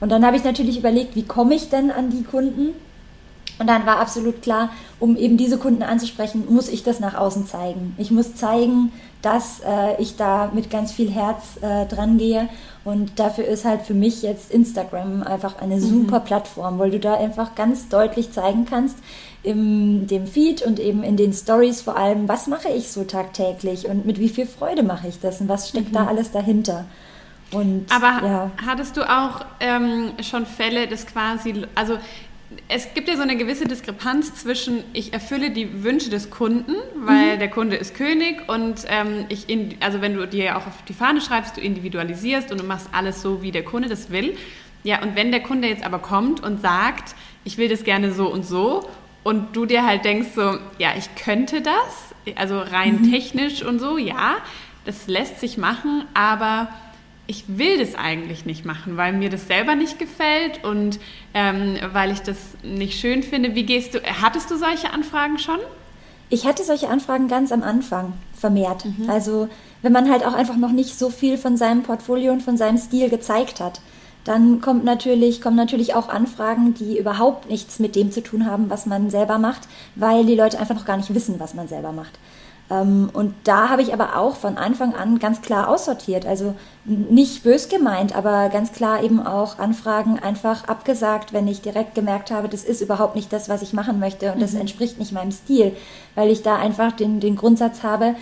[0.01, 2.75] Und dann habe ich natürlich überlegt, wie komme ich denn an die Kunden?
[3.59, 7.47] Und dann war absolut klar, um eben diese Kunden anzusprechen, muss ich das nach außen
[7.47, 7.95] zeigen.
[7.97, 12.49] Ich muss zeigen, dass äh, ich da mit ganz viel Herz äh, dran gehe.
[12.85, 15.81] Und dafür ist halt für mich jetzt Instagram einfach eine mhm.
[15.81, 18.99] super Plattform, weil du da einfach ganz deutlich zeigen kannst,
[19.43, 23.87] in dem Feed und eben in den Stories vor allem, was mache ich so tagtäglich
[23.89, 25.95] und mit wie viel Freude mache ich das und was steckt mhm.
[25.95, 26.85] da alles dahinter.
[27.53, 28.51] Und, Aber ja.
[28.67, 31.97] hattest du auch ähm, schon Fälle, dass quasi, also
[32.69, 37.35] es gibt ja so eine gewisse Diskrepanz zwischen, ich erfülle die Wünsche des Kunden, weil
[37.35, 37.39] mhm.
[37.39, 40.95] der Kunde ist König und ähm, ich, in, also wenn du dir auch auf die
[40.95, 44.37] Fahne schreibst, du individualisierst und du machst alles so, wie der Kunde das will.
[44.85, 48.29] Ja, und wenn der Kunde jetzt aber kommt und sagt, ich will das gerne so
[48.29, 48.89] und so
[49.25, 53.11] und du dir halt denkst so, ja, ich könnte das, also rein mhm.
[53.11, 54.37] technisch und so, ja,
[54.85, 56.69] das lässt sich machen, aber
[57.27, 60.99] ich will das eigentlich nicht machen, weil mir das selber nicht gefällt und
[61.35, 63.55] ähm, weil ich das nicht schön finde.
[63.55, 65.59] Wie gehst du, hattest du solche Anfragen schon?
[66.29, 68.85] Ich hatte solche Anfragen ganz am Anfang vermehrt.
[68.85, 69.11] Mhm.
[69.11, 69.49] Also
[69.83, 72.79] wenn man halt auch einfach noch nicht so viel von seinem Portfolio und von seinem
[72.79, 73.81] Stil gezeigt hat,
[74.25, 78.69] dann kommt natürlich, kommen natürlich auch Anfragen, die überhaupt nichts mit dem zu tun haben,
[78.69, 81.93] was man selber macht, weil die Leute einfach noch gar nicht wissen, was man selber
[81.93, 82.19] macht.
[82.71, 86.27] Ähm, und da habe ich aber auch von Anfang an ganz klar aussortiert.
[86.27, 91.95] Also nicht bös gemeint, aber ganz klar eben auch Anfragen einfach abgesagt, wenn ich direkt
[91.95, 94.63] gemerkt habe, das ist überhaupt nicht das, was ich machen möchte und das mhm.
[94.63, 95.77] entspricht nicht meinem Stil,
[96.15, 98.15] weil ich da einfach den, den Grundsatz habe,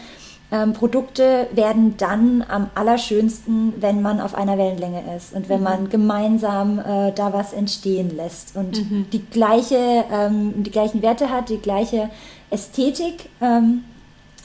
[0.52, 5.64] ähm, Produkte werden dann am allerschönsten, wenn man auf einer Wellenlänge ist und wenn mhm.
[5.64, 9.06] man gemeinsam äh, da was entstehen lässt und mhm.
[9.12, 12.10] die gleiche, ähm, die gleichen Werte hat, die gleiche
[12.50, 13.30] Ästhetik.
[13.40, 13.84] Ähm,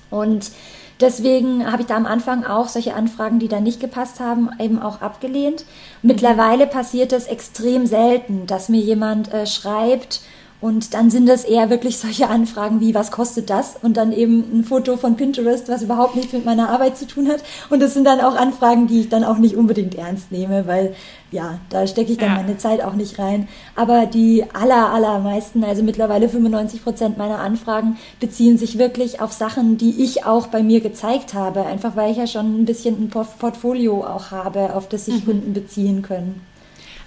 [0.10, 0.52] und
[1.00, 4.82] deswegen habe ich da am Anfang auch solche Anfragen, die da nicht gepasst haben, eben
[4.82, 5.65] auch abgelehnt.
[6.02, 10.22] Mittlerweile passiert es extrem selten, dass mir jemand äh, schreibt,
[10.62, 13.78] und dann sind das eher wirklich solche Anfragen wie, was kostet das?
[13.82, 17.30] Und dann eben ein Foto von Pinterest, was überhaupt nichts mit meiner Arbeit zu tun
[17.30, 17.41] hat.
[17.69, 20.95] Und das sind dann auch Anfragen, die ich dann auch nicht unbedingt ernst nehme, weil
[21.32, 22.36] ja, da stecke ich dann ja.
[22.41, 23.48] meine Zeit auch nicht rein.
[23.76, 29.78] Aber die aller, allermeisten, also mittlerweile 95 Prozent meiner Anfragen, beziehen sich wirklich auf Sachen,
[29.78, 31.65] die ich auch bei mir gezeigt habe.
[31.65, 35.26] Einfach weil ich ja schon ein bisschen ein Portfolio auch habe, auf das sich mhm.
[35.26, 36.41] Kunden beziehen können.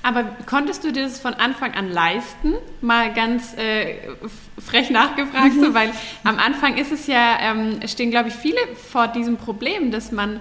[0.03, 2.55] Aber konntest du dir das von Anfang an leisten?
[2.81, 3.99] Mal ganz äh,
[4.59, 5.91] frech nachgefragt, so, weil
[6.25, 8.59] am Anfang ist es ja, ähm, stehen, glaube ich, viele
[8.91, 10.41] vor diesem Problem, dass man,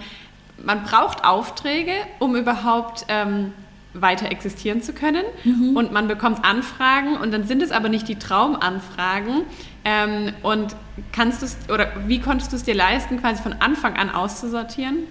[0.64, 3.54] man braucht Aufträge, um überhaupt ähm,
[3.94, 5.24] weiter existieren zu können.
[5.44, 5.76] Mhm.
[5.76, 9.44] Und man bekommt Anfragen und dann sind es aber nicht die Traumanfragen.
[9.84, 10.76] Ähm, und
[11.12, 15.08] kannst du oder wie konntest du es dir leisten, quasi von Anfang an auszusortieren?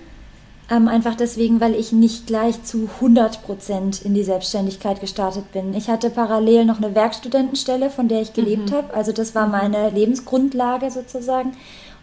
[0.70, 5.74] Ähm, einfach deswegen, weil ich nicht gleich zu 100 Prozent in die Selbstständigkeit gestartet bin.
[5.74, 8.74] Ich hatte parallel noch eine Werkstudentenstelle, von der ich gelebt mhm.
[8.74, 8.94] habe.
[8.94, 11.52] Also das war meine Lebensgrundlage sozusagen.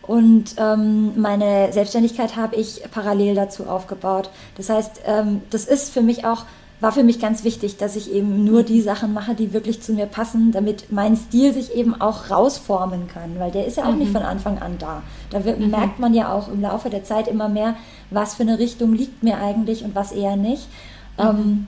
[0.02, 4.30] Und ähm, meine Selbstständigkeit habe ich parallel dazu aufgebaut.
[4.56, 6.46] Das heißt, ähm, das ist für mich auch
[6.80, 9.94] war für mich ganz wichtig, dass ich eben nur die Sachen mache, die wirklich zu
[9.94, 13.94] mir passen, damit mein Stil sich eben auch rausformen kann, weil der ist ja auch
[13.94, 14.00] mhm.
[14.00, 15.02] nicht von Anfang an da.
[15.32, 15.72] Da wird, mhm.
[15.72, 17.76] merkt man ja auch im Laufe der Zeit immer mehr,
[18.12, 20.68] was für eine Richtung liegt mir eigentlich und was eher nicht.
[21.18, 21.24] Mhm.
[21.26, 21.68] Ähm,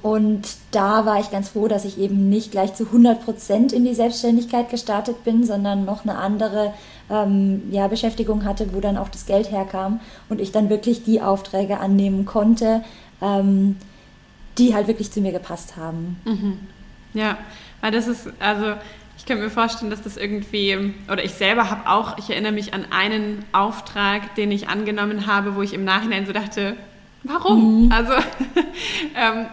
[0.00, 0.42] und
[0.72, 3.94] da war ich ganz froh, dass ich eben nicht gleich zu 100 Prozent in die
[3.94, 6.72] Selbstständigkeit gestartet bin, sondern noch eine andere
[7.08, 11.20] ähm, ja, Beschäftigung hatte, wo dann auch das Geld herkam und ich dann wirklich die
[11.20, 12.82] Aufträge annehmen konnte,
[13.20, 13.76] ähm,
[14.58, 16.20] die halt wirklich zu mir gepasst haben.
[16.24, 16.60] Mhm.
[17.14, 17.38] Ja,
[17.80, 18.74] weil das ist, also
[19.18, 22.74] ich könnte mir vorstellen, dass das irgendwie, oder ich selber habe auch, ich erinnere mich
[22.74, 26.76] an einen Auftrag, den ich angenommen habe, wo ich im Nachhinein so dachte,
[27.22, 27.84] warum?
[27.84, 27.92] Mhm.
[27.92, 28.12] Also
[29.14, 29.46] ähm,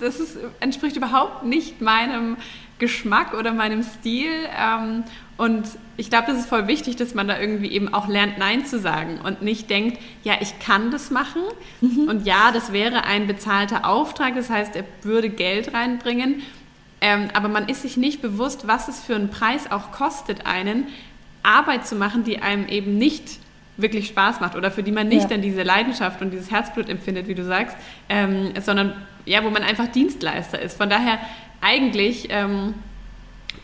[0.00, 2.36] das ist, entspricht überhaupt nicht meinem
[2.78, 4.30] Geschmack oder meinem Stil.
[4.58, 5.04] Ähm,
[5.36, 8.66] und ich glaube, das ist voll wichtig, dass man da irgendwie eben auch lernt, Nein
[8.66, 11.42] zu sagen und nicht denkt, ja, ich kann das machen.
[11.80, 12.08] Mhm.
[12.08, 16.42] Und ja, das wäre ein bezahlter Auftrag, das heißt, er würde Geld reinbringen.
[17.00, 20.86] Ähm, aber man ist sich nicht bewusst, was es für einen Preis auch kostet, einen
[21.42, 23.40] Arbeit zu machen, die einem eben nicht
[23.76, 25.28] wirklich Spaß macht oder für die man nicht ja.
[25.28, 27.76] dann diese Leidenschaft und dieses Herzblut empfindet, wie du sagst,
[28.08, 28.94] ähm, sondern
[29.26, 30.76] ja, wo man einfach Dienstleister ist.
[30.76, 31.18] Von daher
[31.64, 32.74] eigentlich ähm,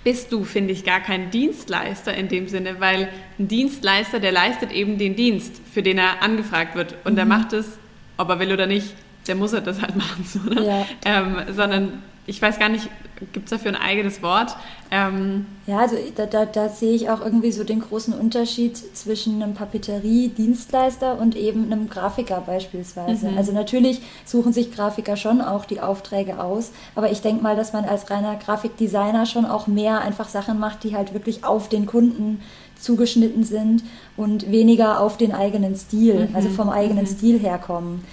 [0.04, 4.72] bist du, finde ich, gar kein Dienstleister in dem Sinne, weil ein Dienstleister, der leistet
[4.72, 6.96] eben den Dienst, für den er angefragt wird.
[7.04, 7.16] Und mhm.
[7.16, 7.78] der macht es,
[8.16, 8.94] ob er will oder nicht,
[9.30, 10.24] der muss er das halt machen.
[10.26, 10.66] So, ne?
[10.66, 10.86] ja.
[11.04, 12.88] ähm, sondern ich weiß gar nicht,
[13.32, 14.56] gibt es dafür ein eigenes Wort?
[14.90, 19.40] Ähm ja, also da, da, da, sehe ich auch irgendwie so den großen Unterschied zwischen
[19.40, 23.30] einem Papeterie-Dienstleister und eben einem Grafiker beispielsweise.
[23.30, 23.38] Mhm.
[23.38, 27.72] Also natürlich suchen sich Grafiker schon auch die Aufträge aus, aber ich denke mal, dass
[27.72, 31.86] man als reiner Grafikdesigner schon auch mehr einfach Sachen macht, die halt wirklich auf den
[31.86, 32.40] Kunden
[32.80, 33.84] zugeschnitten sind
[34.16, 36.36] und weniger auf den eigenen Stil, mhm.
[36.36, 37.10] also vom eigenen mhm.
[37.10, 38.04] Stil herkommen.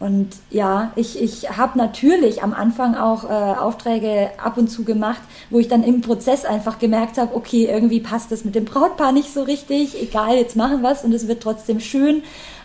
[0.00, 5.22] Und ja, ich, ich habe natürlich am Anfang auch äh, Aufträge ab und zu gemacht,
[5.50, 9.12] wo ich dann im Prozess einfach gemerkt habe, okay, irgendwie passt das mit dem Brautpaar
[9.12, 12.22] nicht so richtig, egal, jetzt machen wir und es wird trotzdem schön.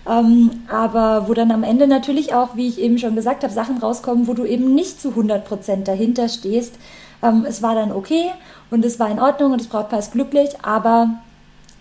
[0.07, 3.77] Ähm, aber wo dann am Ende natürlich auch, wie ich eben schon gesagt habe, Sachen
[3.77, 6.75] rauskommen, wo du eben nicht zu 100 Prozent dahinter stehst.
[7.21, 8.31] Ähm, es war dann okay
[8.71, 11.19] und es war in Ordnung und das Brautpaar ist glücklich, aber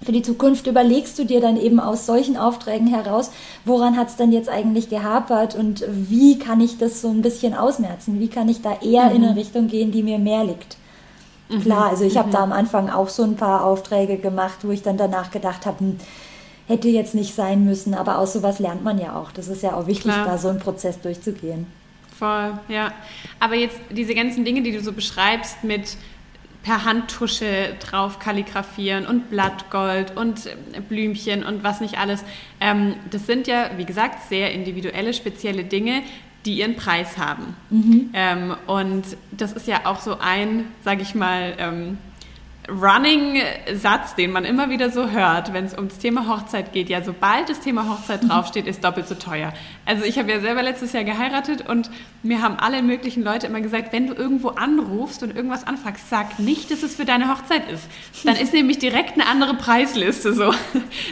[0.02, 3.30] für die Zukunft überlegst du dir dann eben aus solchen Aufträgen heraus,
[3.64, 7.54] woran hat es denn jetzt eigentlich gehapert und wie kann ich das so ein bisschen
[7.54, 8.20] ausmerzen?
[8.20, 9.16] Wie kann ich da eher mhm.
[9.16, 10.76] in eine Richtung gehen, die mir mehr liegt?
[11.48, 11.62] Mhm.
[11.62, 12.32] Klar, also ich habe mhm.
[12.32, 15.80] da am Anfang auch so ein paar Aufträge gemacht, wo ich dann danach gedacht habe,
[15.80, 15.96] hm,
[16.68, 19.32] hätte jetzt nicht sein müssen, aber aus sowas lernt man ja auch.
[19.32, 20.26] Das ist ja auch wichtig, Klar.
[20.26, 21.66] da so einen Prozess durchzugehen.
[22.18, 22.92] Voll, ja.
[23.40, 25.96] Aber jetzt diese ganzen Dinge, die du so beschreibst mit
[26.62, 32.24] per Handtusche drauf kalligrafieren und Blattgold und äh, Blümchen und was nicht alles.
[32.60, 36.02] Ähm, das sind ja, wie gesagt, sehr individuelle, spezielle Dinge,
[36.44, 37.56] die ihren Preis haben.
[37.70, 38.10] Mhm.
[38.12, 41.98] Ähm, und das ist ja auch so ein, sage ich mal, ähm,
[42.68, 46.88] Running-Satz, den man immer wieder so hört, wenn es ums Thema Hochzeit geht.
[46.88, 48.28] Ja, sobald das Thema Hochzeit mhm.
[48.28, 49.52] draufsteht, ist doppelt so teuer.
[49.87, 51.90] Also ich habe ja selber letztes Jahr geheiratet und
[52.22, 56.38] mir haben alle möglichen Leute immer gesagt, wenn du irgendwo anrufst und irgendwas anfragst, sag
[56.38, 57.88] nicht, dass es für deine Hochzeit ist.
[58.24, 60.52] Dann ist nämlich direkt eine andere Preisliste so.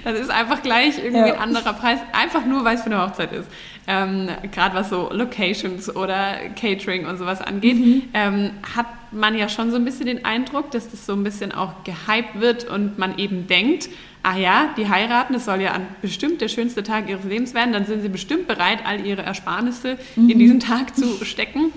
[0.05, 1.35] Das ist einfach gleich irgendwie ja.
[1.35, 3.49] ein anderer Preis, einfach nur, weil es für eine Hochzeit ist
[3.87, 8.03] ähm, gerade was so Locations oder Catering und sowas angeht, mhm.
[8.14, 11.52] ähm, hat man ja schon so ein bisschen den Eindruck, dass das so ein bisschen
[11.52, 13.88] auch gehypt wird und man eben denkt,
[14.22, 17.72] ah ja, die heiraten, es soll ja an bestimmt der schönste Tag ihres Lebens werden,
[17.72, 20.31] dann sind sie bestimmt bereit, all ihre Ersparnisse mhm.
[20.31, 21.72] in diesen Tag zu stecken.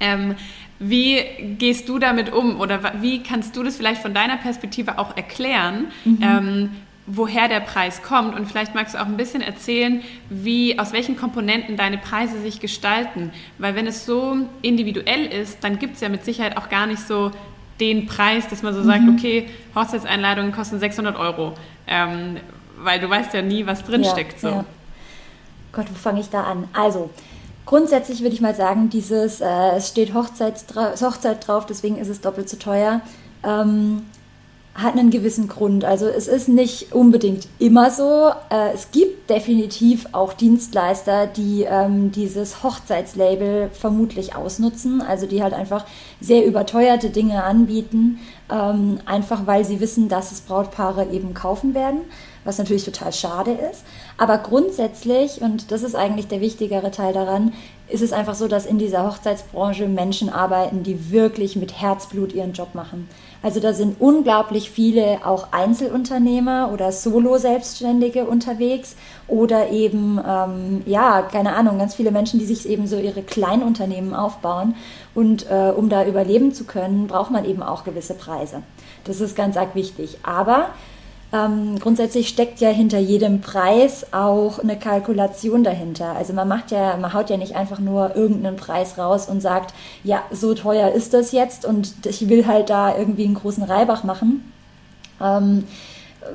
[0.00, 0.34] Ähm,
[0.78, 1.22] wie
[1.58, 5.86] gehst du damit um oder wie kannst du das vielleicht von deiner Perspektive auch erklären,
[6.04, 6.18] mhm.
[6.20, 6.70] ähm,
[7.06, 11.16] woher der Preis kommt und vielleicht magst du auch ein bisschen erzählen, wie aus welchen
[11.16, 16.08] Komponenten deine Preise sich gestalten, weil wenn es so individuell ist, dann gibt es ja
[16.08, 17.30] mit Sicherheit auch gar nicht so
[17.78, 18.86] den Preis, dass man so mhm.
[18.86, 21.52] sagt, okay, Hochzeitseinladungen kosten 600 Euro,
[21.86, 22.38] ähm,
[22.78, 24.40] weil du weißt ja nie, was drin ja, steckt.
[24.40, 24.48] So.
[24.48, 24.64] Ja.
[25.72, 26.68] Gott, wo fange ich da an?
[26.72, 27.10] Also
[27.66, 32.20] grundsätzlich würde ich mal sagen, dieses äh, es steht Hochzeit, Hochzeit drauf, deswegen ist es
[32.20, 33.02] doppelt so teuer.
[33.44, 34.02] Ähm,
[34.76, 35.86] hat einen gewissen Grund.
[35.86, 38.30] Also es ist nicht unbedingt immer so.
[38.50, 45.54] Äh, es gibt definitiv auch Dienstleister, die ähm, dieses Hochzeitslabel vermutlich ausnutzen, also die halt
[45.54, 45.86] einfach
[46.20, 48.18] sehr überteuerte Dinge anbieten,
[48.52, 52.02] ähm, einfach weil sie wissen, dass es Brautpaare eben kaufen werden,
[52.44, 53.82] was natürlich total schade ist.
[54.18, 57.54] Aber grundsätzlich, und das ist eigentlich der wichtigere Teil daran,
[57.88, 62.52] ist es einfach so, dass in dieser Hochzeitsbranche Menschen arbeiten, die wirklich mit Herzblut ihren
[62.52, 63.08] Job machen.
[63.46, 68.96] Also da sind unglaublich viele auch Einzelunternehmer oder Solo-Selbstständige unterwegs
[69.28, 74.14] oder eben, ähm, ja, keine Ahnung, ganz viele Menschen, die sich eben so ihre Kleinunternehmen
[74.14, 74.74] aufbauen.
[75.14, 78.64] Und äh, um da überleben zu können, braucht man eben auch gewisse Preise.
[79.04, 80.18] Das ist ganz arg wichtig.
[80.24, 80.70] Aber
[81.32, 86.14] ähm, grundsätzlich steckt ja hinter jedem Preis auch eine Kalkulation dahinter.
[86.16, 89.74] Also man macht ja, man haut ja nicht einfach nur irgendeinen Preis raus und sagt,
[90.04, 94.04] ja, so teuer ist das jetzt und ich will halt da irgendwie einen großen Reibach
[94.04, 94.52] machen.
[95.20, 95.64] Ähm,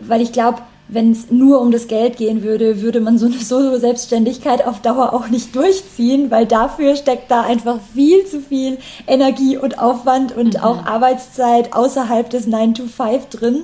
[0.02, 0.60] weil ich glaube,
[0.92, 5.14] wenn es nur um das Geld gehen würde, würde man so eine Solo-Selbstständigkeit auf Dauer
[5.14, 8.78] auch nicht durchziehen, weil dafür steckt da einfach viel zu viel
[9.08, 10.60] Energie und Aufwand und mhm.
[10.60, 13.64] auch Arbeitszeit außerhalb des 9 to 5 drin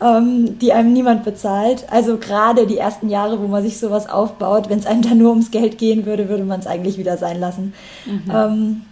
[0.00, 1.86] ähm, die einem niemand bezahlt.
[1.90, 5.30] Also gerade die ersten Jahre, wo man sich sowas aufbaut, wenn es einem dann nur
[5.30, 7.72] ums Geld gehen würde, würde man es eigentlich wieder sein lassen.
[8.04, 8.30] Mhm.
[8.32, 8.82] Ähm,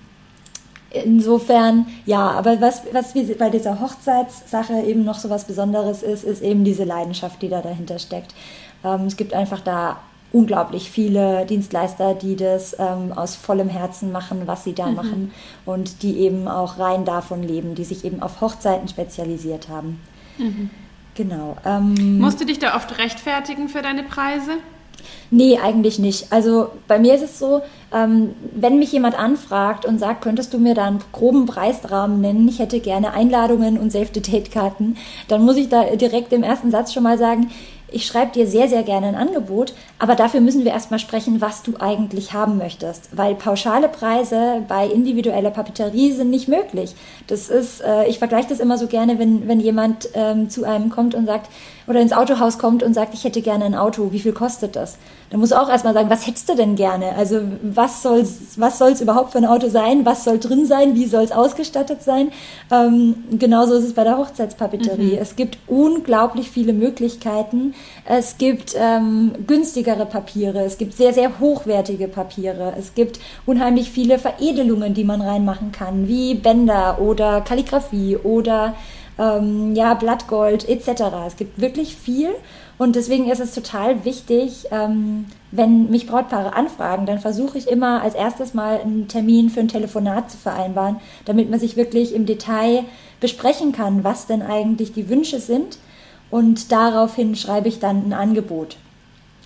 [0.94, 6.42] insofern, ja, aber was, was bei dieser Hochzeitssache eben noch so was Besonderes ist, ist
[6.42, 8.34] eben diese Leidenschaft, die da dahinter steckt.
[8.84, 9.98] Ähm, es gibt einfach da
[10.32, 14.94] unglaublich viele Dienstleister, die das ähm, aus vollem Herzen machen, was sie da mhm.
[14.94, 15.32] machen
[15.64, 20.00] und die eben auch rein davon leben, die sich eben auf Hochzeiten spezialisiert haben.
[20.38, 20.70] Mhm.
[21.14, 21.56] Genau.
[21.64, 24.58] Ähm, Musst du dich da oft rechtfertigen für deine Preise?
[25.30, 26.32] Nee, eigentlich nicht.
[26.32, 30.58] Also bei mir ist es so, ähm, wenn mich jemand anfragt und sagt, könntest du
[30.58, 34.96] mir da einen groben Preisrahmen nennen, ich hätte gerne Einladungen und Save-the-Date-Karten,
[35.28, 37.50] dann muss ich da direkt im ersten Satz schon mal sagen,
[37.94, 41.62] ich schreibe dir sehr, sehr gerne ein Angebot, aber dafür müssen wir erstmal sprechen, was
[41.62, 43.16] du eigentlich haben möchtest.
[43.16, 46.94] Weil pauschale Preise bei individueller Papeterie sind nicht möglich.
[47.28, 50.90] Das ist, äh, ich vergleiche das immer so gerne, wenn, wenn jemand ähm, zu einem
[50.90, 51.48] kommt und sagt,
[51.86, 54.96] oder ins Autohaus kommt und sagt, ich hätte gerne ein Auto, wie viel kostet das?
[55.30, 57.16] Dann muss auch erstmal sagen, was hättest du denn gerne?
[57.16, 58.24] Also was soll
[58.56, 60.04] was soll's überhaupt für ein Auto sein?
[60.04, 60.94] Was soll drin sein?
[60.94, 62.30] Wie soll es ausgestattet sein?
[62.70, 65.14] Ähm, genauso ist es bei der Hochzeitspapeterie.
[65.14, 65.18] Mhm.
[65.18, 67.74] Es gibt unglaublich viele Möglichkeiten.
[68.04, 74.18] Es gibt ähm, günstigere Papiere, es gibt sehr, sehr hochwertige Papiere, es gibt unheimlich viele
[74.18, 78.74] Veredelungen, die man reinmachen kann, wie Bänder oder Kalligrafie oder
[79.18, 81.02] ähm, ja, Blattgold etc.
[81.26, 82.30] Es gibt wirklich viel
[82.78, 88.02] und deswegen ist es total wichtig, ähm, wenn mich Brautpaare anfragen, dann versuche ich immer
[88.02, 92.26] als erstes mal einen Termin für ein Telefonat zu vereinbaren, damit man sich wirklich im
[92.26, 92.84] Detail
[93.20, 95.78] besprechen kann, was denn eigentlich die Wünsche sind
[96.30, 98.76] und daraufhin schreibe ich dann ein Angebot.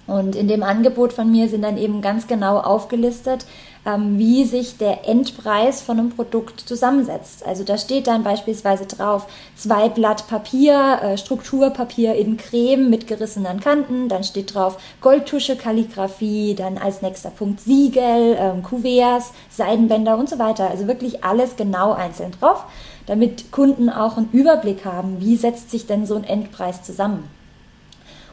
[0.09, 3.45] Und in dem Angebot von mir sind dann eben ganz genau aufgelistet,
[3.85, 7.47] ähm, wie sich der Endpreis von einem Produkt zusammensetzt.
[7.47, 13.61] Also da steht dann beispielsweise drauf zwei Blatt Papier, äh, Strukturpapier in Creme mit gerissenen
[13.61, 20.31] Kanten, dann steht drauf Goldtusche Kalligrafie, dann als nächster Punkt Siegel, ähm, Kuverts, Seidenbänder und
[20.31, 20.71] so weiter.
[20.71, 22.65] Also wirklich alles genau einzeln drauf,
[23.05, 27.38] damit Kunden auch einen Überblick haben, wie setzt sich denn so ein Endpreis zusammen.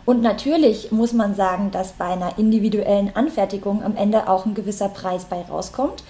[0.05, 4.89] Und natürlich muss man sagen, dass bei einer individuellen Anfertigung am Ende auch ein gewisser
[4.89, 6.03] Preis bei rauskommt.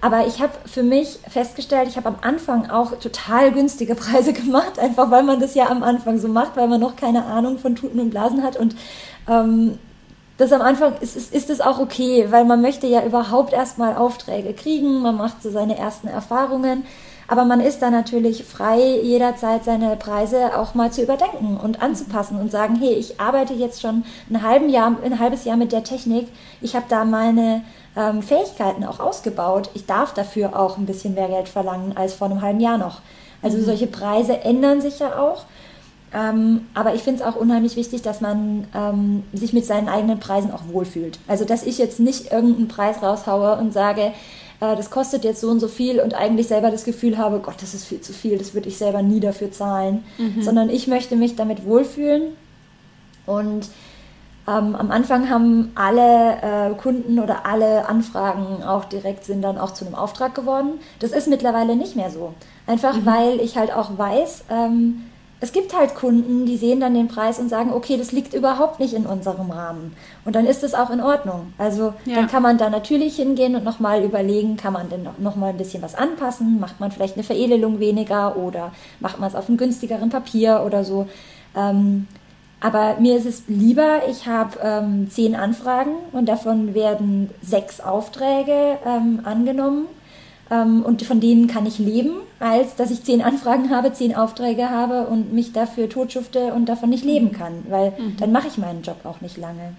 [0.00, 4.78] Aber ich habe für mich festgestellt, ich habe am Anfang auch total günstige Preise gemacht,
[4.78, 7.76] einfach weil man das ja am Anfang so macht, weil man noch keine Ahnung von
[7.76, 8.56] Tuten und Blasen hat.
[8.56, 8.74] Und
[9.28, 9.78] ähm,
[10.38, 13.94] das am Anfang ist, ist, ist es auch okay, weil man möchte ja überhaupt erstmal
[13.96, 16.84] Aufträge kriegen, man macht so seine ersten Erfahrungen.
[17.30, 22.40] Aber man ist da natürlich frei, jederzeit seine Preise auch mal zu überdenken und anzupassen
[22.40, 25.84] und sagen, hey, ich arbeite jetzt schon ein, halben Jahr, ein halbes Jahr mit der
[25.84, 26.26] Technik.
[26.60, 27.62] Ich habe da meine
[27.96, 29.70] ähm, Fähigkeiten auch ausgebaut.
[29.74, 33.00] Ich darf dafür auch ein bisschen mehr Geld verlangen als vor einem halben Jahr noch.
[33.42, 33.64] Also mhm.
[33.64, 35.44] solche Preise ändern sich ja auch.
[36.12, 40.18] Ähm, aber ich finde es auch unheimlich wichtig, dass man ähm, sich mit seinen eigenen
[40.18, 41.20] Preisen auch wohlfühlt.
[41.28, 44.10] Also dass ich jetzt nicht irgendeinen Preis raushaue und sage,
[44.60, 47.56] äh, das kostet jetzt so und so viel und eigentlich selber das Gefühl habe, Gott,
[47.60, 50.42] das ist viel zu viel, das würde ich selber nie dafür zahlen, mhm.
[50.42, 52.32] sondern ich möchte mich damit wohlfühlen
[53.26, 53.68] und
[54.48, 59.72] ähm, am Anfang haben alle äh, Kunden oder alle Anfragen auch direkt sind dann auch
[59.72, 60.80] zu einem Auftrag geworden.
[60.98, 62.34] Das ist mittlerweile nicht mehr so.
[62.66, 63.06] Einfach mhm.
[63.06, 65.04] weil ich halt auch weiß, ähm,
[65.42, 68.78] es gibt halt Kunden, die sehen dann den Preis und sagen, okay, das liegt überhaupt
[68.78, 69.96] nicht in unserem Rahmen.
[70.24, 71.54] Und dann ist es auch in Ordnung.
[71.56, 72.16] Also ja.
[72.16, 75.82] dann kann man da natürlich hingehen und nochmal überlegen, kann man denn nochmal ein bisschen
[75.82, 76.60] was anpassen?
[76.60, 80.84] Macht man vielleicht eine Veredelung weniger oder macht man es auf einem günstigeren Papier oder
[80.84, 81.08] so?
[81.56, 82.06] Ähm,
[82.60, 88.78] aber mir ist es lieber, ich habe ähm, zehn Anfragen und davon werden sechs Aufträge
[88.84, 89.86] ähm, angenommen
[90.50, 94.70] ähm, und von denen kann ich leben, als dass ich zehn Anfragen habe, zehn Aufträge
[94.70, 98.16] habe und mich dafür totschufte und davon nicht leben kann, weil mhm.
[98.18, 99.74] dann mache ich meinen Job auch nicht lange.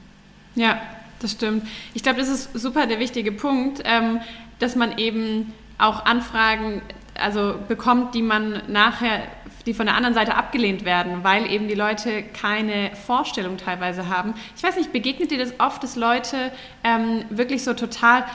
[0.56, 0.82] Ja,
[1.20, 1.68] das stimmt.
[1.94, 4.20] Ich glaube, das ist super der wichtige Punkt, ähm,
[4.60, 6.82] dass man eben auch Anfragen
[7.20, 9.22] also bekommt, die man nachher
[9.66, 14.34] die von der anderen Seite abgelehnt werden, weil eben die Leute keine Vorstellung teilweise haben.
[14.56, 16.52] Ich weiß nicht, begegnet dir das oft, dass Leute
[16.84, 18.26] ähm, wirklich so total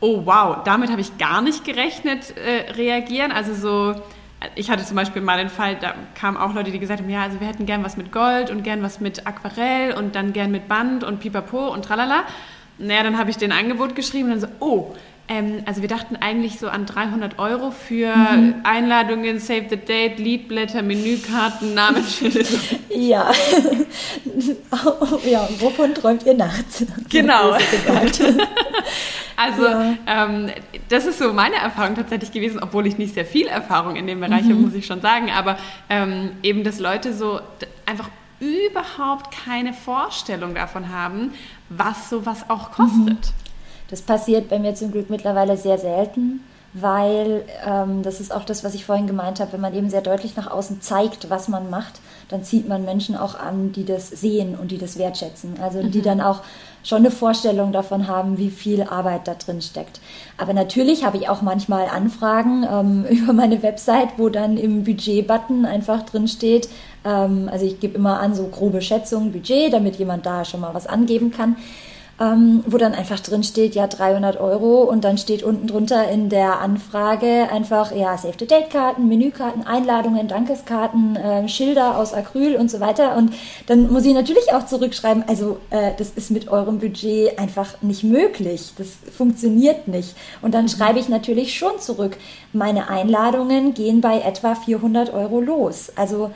[0.00, 3.32] oh wow, damit habe ich gar nicht gerechnet, äh, reagieren.
[3.32, 4.02] Also so,
[4.54, 7.22] ich hatte zum Beispiel mal den Fall, da kamen auch Leute, die gesagt haben, ja,
[7.22, 10.50] also wir hätten gern was mit Gold und gern was mit Aquarell und dann gern
[10.50, 12.24] mit Band und Pipapo und tralala.
[12.78, 14.94] Naja, dann habe ich den Angebot geschrieben und dann so, oh,
[15.28, 18.56] ähm, also wir dachten eigentlich so an 300 Euro für mhm.
[18.62, 22.44] Einladungen, Save the Date, Liedblätter, Menükarten, Namensschilder.
[22.94, 23.30] ja.
[25.24, 26.84] ja, wovon träumt ihr nachts?
[27.08, 27.52] Genau.
[29.36, 29.94] also ja.
[30.06, 30.50] ähm,
[30.88, 34.20] das ist so meine Erfahrung tatsächlich gewesen, obwohl ich nicht sehr viel Erfahrung in dem
[34.20, 34.50] Bereich mhm.
[34.50, 35.30] habe, muss ich schon sagen.
[35.30, 35.56] Aber
[35.90, 37.40] ähm, eben, dass Leute so
[37.84, 41.32] einfach überhaupt keine Vorstellung davon haben,
[41.68, 43.06] was sowas auch kostet.
[43.06, 43.45] Mhm.
[43.88, 46.40] Das passiert bei mir zum Glück mittlerweile sehr selten,
[46.72, 50.02] weil ähm, das ist auch das, was ich vorhin gemeint habe, wenn man eben sehr
[50.02, 54.08] deutlich nach außen zeigt, was man macht, dann zieht man Menschen auch an, die das
[54.08, 55.54] sehen und die das wertschätzen.
[55.62, 55.90] Also mhm.
[55.90, 56.42] die dann auch
[56.82, 60.00] schon eine Vorstellung davon haben, wie viel Arbeit da drin steckt.
[60.36, 65.64] Aber natürlich habe ich auch manchmal Anfragen ähm, über meine Website, wo dann im Budget-Button
[65.64, 66.68] einfach drin steht,
[67.04, 70.74] ähm, also ich gebe immer an so grobe Schätzungen, Budget, damit jemand da schon mal
[70.74, 71.56] was angeben kann
[72.18, 74.82] ähm, wo dann einfach drin steht, ja 300 Euro.
[74.84, 81.48] Und dann steht unten drunter in der Anfrage einfach, ja, Save-the-Date-Karten, Menükarten, Einladungen, Dankeskarten, äh,
[81.48, 83.16] Schilder aus Acryl und so weiter.
[83.16, 83.34] Und
[83.66, 88.04] dann muss ich natürlich auch zurückschreiben, also äh, das ist mit eurem Budget einfach nicht
[88.04, 90.16] möglich, das funktioniert nicht.
[90.40, 92.16] Und dann schreibe ich natürlich schon zurück,
[92.52, 96.30] meine Einladungen gehen bei etwa 400 Euro los, also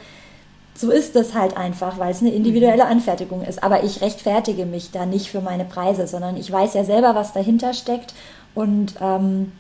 [0.81, 2.91] so ist das halt einfach, weil es eine individuelle mhm.
[2.91, 3.63] Anfertigung ist.
[3.63, 7.33] Aber ich rechtfertige mich da nicht für meine Preise, sondern ich weiß ja selber, was
[7.33, 8.15] dahinter steckt.
[8.55, 9.53] Und ähm,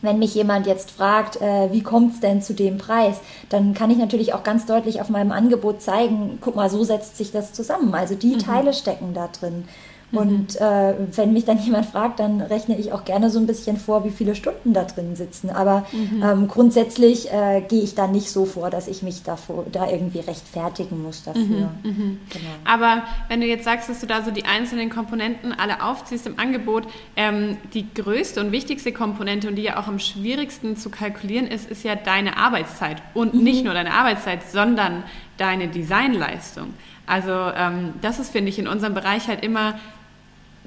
[0.00, 3.90] wenn mich jemand jetzt fragt, äh, wie kommt es denn zu dem Preis, dann kann
[3.90, 7.52] ich natürlich auch ganz deutlich auf meinem Angebot zeigen, guck mal, so setzt sich das
[7.52, 7.94] zusammen.
[7.94, 8.38] Also die mhm.
[8.38, 9.66] Teile stecken da drin.
[10.10, 10.18] Mhm.
[10.18, 13.76] Und äh, wenn mich dann jemand fragt, dann rechne ich auch gerne so ein bisschen
[13.76, 15.50] vor, wie viele Stunden da drin sitzen.
[15.50, 16.22] Aber mhm.
[16.22, 20.20] ähm, grundsätzlich äh, gehe ich da nicht so vor, dass ich mich davor, da irgendwie
[20.20, 21.42] rechtfertigen muss dafür.
[21.42, 21.90] Mhm.
[21.90, 22.18] mhm.
[22.30, 22.50] Genau.
[22.64, 26.38] Aber wenn du jetzt sagst, dass du da so die einzelnen Komponenten alle aufziehst im
[26.38, 26.84] Angebot,
[27.16, 31.70] ähm, die größte und wichtigste Komponente und die ja auch am schwierigsten zu kalkulieren ist,
[31.70, 33.02] ist ja deine Arbeitszeit.
[33.14, 33.64] Und nicht mhm.
[33.64, 35.04] nur deine Arbeitszeit, sondern
[35.36, 36.74] deine Designleistung.
[37.06, 39.78] Also ähm, das ist, finde ich, in unserem Bereich halt immer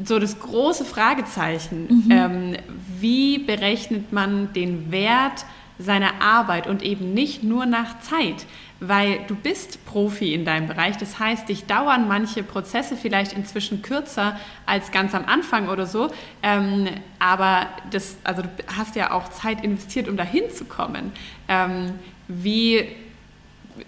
[0.04, 1.88] so das große Fragezeichen.
[2.06, 2.12] Mhm.
[2.12, 2.56] Ähm,
[3.00, 5.46] wie berechnet man den Wert
[5.80, 8.46] seiner Arbeit und eben nicht nur nach Zeit?
[8.80, 10.98] Weil du bist Profi in deinem Bereich.
[10.98, 16.12] Das heißt, dich dauern manche Prozesse vielleicht inzwischen kürzer als ganz am Anfang oder so.
[16.44, 21.12] Ähm, aber das, also du hast ja auch Zeit investiert, um dahin zu kommen.
[21.48, 21.94] Ähm,
[22.28, 22.88] wie,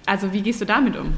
[0.08, 1.14] also wie gehst du damit um?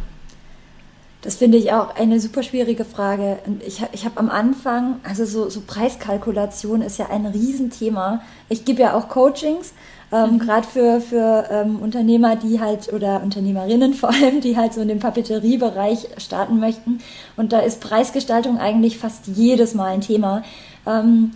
[1.22, 3.40] Das finde ich auch eine super schwierige Frage.
[3.46, 8.22] Und ich, ich habe am Anfang, also so, so Preiskalkulation ist ja ein Riesenthema.
[8.50, 9.74] Ich gebe ja auch Coachings,
[10.12, 10.40] ähm, mhm.
[10.40, 14.88] gerade für, für ähm, Unternehmer, die halt, oder Unternehmerinnen vor allem, die halt so in
[14.88, 17.00] dem Papeteriebereich starten möchten.
[17.38, 20.44] Und da ist Preisgestaltung eigentlich fast jedes Mal ein Thema.
[20.88, 21.32] Ähm,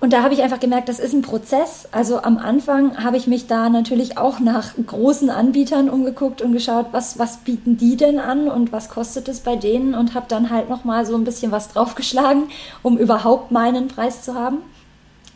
[0.00, 1.88] und da habe ich einfach gemerkt, das ist ein Prozess.
[1.90, 6.86] Also am Anfang habe ich mich da natürlich auch nach großen Anbietern umgeguckt und geschaut,
[6.92, 10.50] was, was bieten die denn an und was kostet es bei denen und habe dann
[10.50, 12.44] halt nochmal so ein bisschen was draufgeschlagen,
[12.82, 14.58] um überhaupt meinen Preis zu haben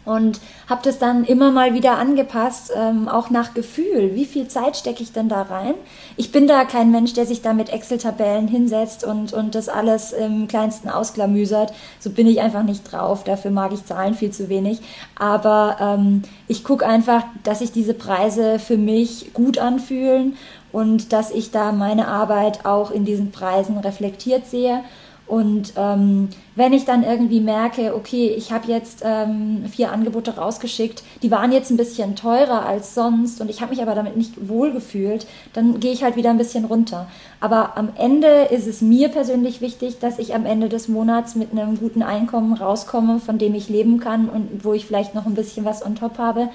[0.05, 4.15] und habe das dann immer mal wieder angepasst, ähm, auch nach Gefühl.
[4.15, 5.75] Wie viel Zeit stecke ich denn da rein?
[6.17, 10.13] Ich bin da kein Mensch, der sich da mit Excel-Tabellen hinsetzt und, und das alles
[10.13, 11.73] im kleinsten ausklamüsert.
[12.01, 13.23] So bin ich einfach nicht drauf.
[13.25, 14.81] Dafür mag ich Zahlen viel zu wenig.
[15.17, 20.37] Aber ähm, ich gucke einfach, dass sich diese Preise für mich gut anfühlen
[20.73, 24.83] und dass ich da meine Arbeit auch in diesen Preisen reflektiert sehe
[25.27, 31.03] und ähm, wenn ich dann irgendwie merke, okay, ich habe jetzt ähm, vier Angebote rausgeschickt,
[31.23, 34.49] die waren jetzt ein bisschen teurer als sonst und ich habe mich aber damit nicht
[34.49, 37.07] wohlgefühlt, dann gehe ich halt wieder ein bisschen runter.
[37.41, 41.53] Aber am Ende ist es mir persönlich wichtig, dass ich am Ende des Monats mit
[41.53, 45.35] einem guten Einkommen rauskomme, von dem ich leben kann und wo ich vielleicht noch ein
[45.35, 46.51] bisschen was on top habe.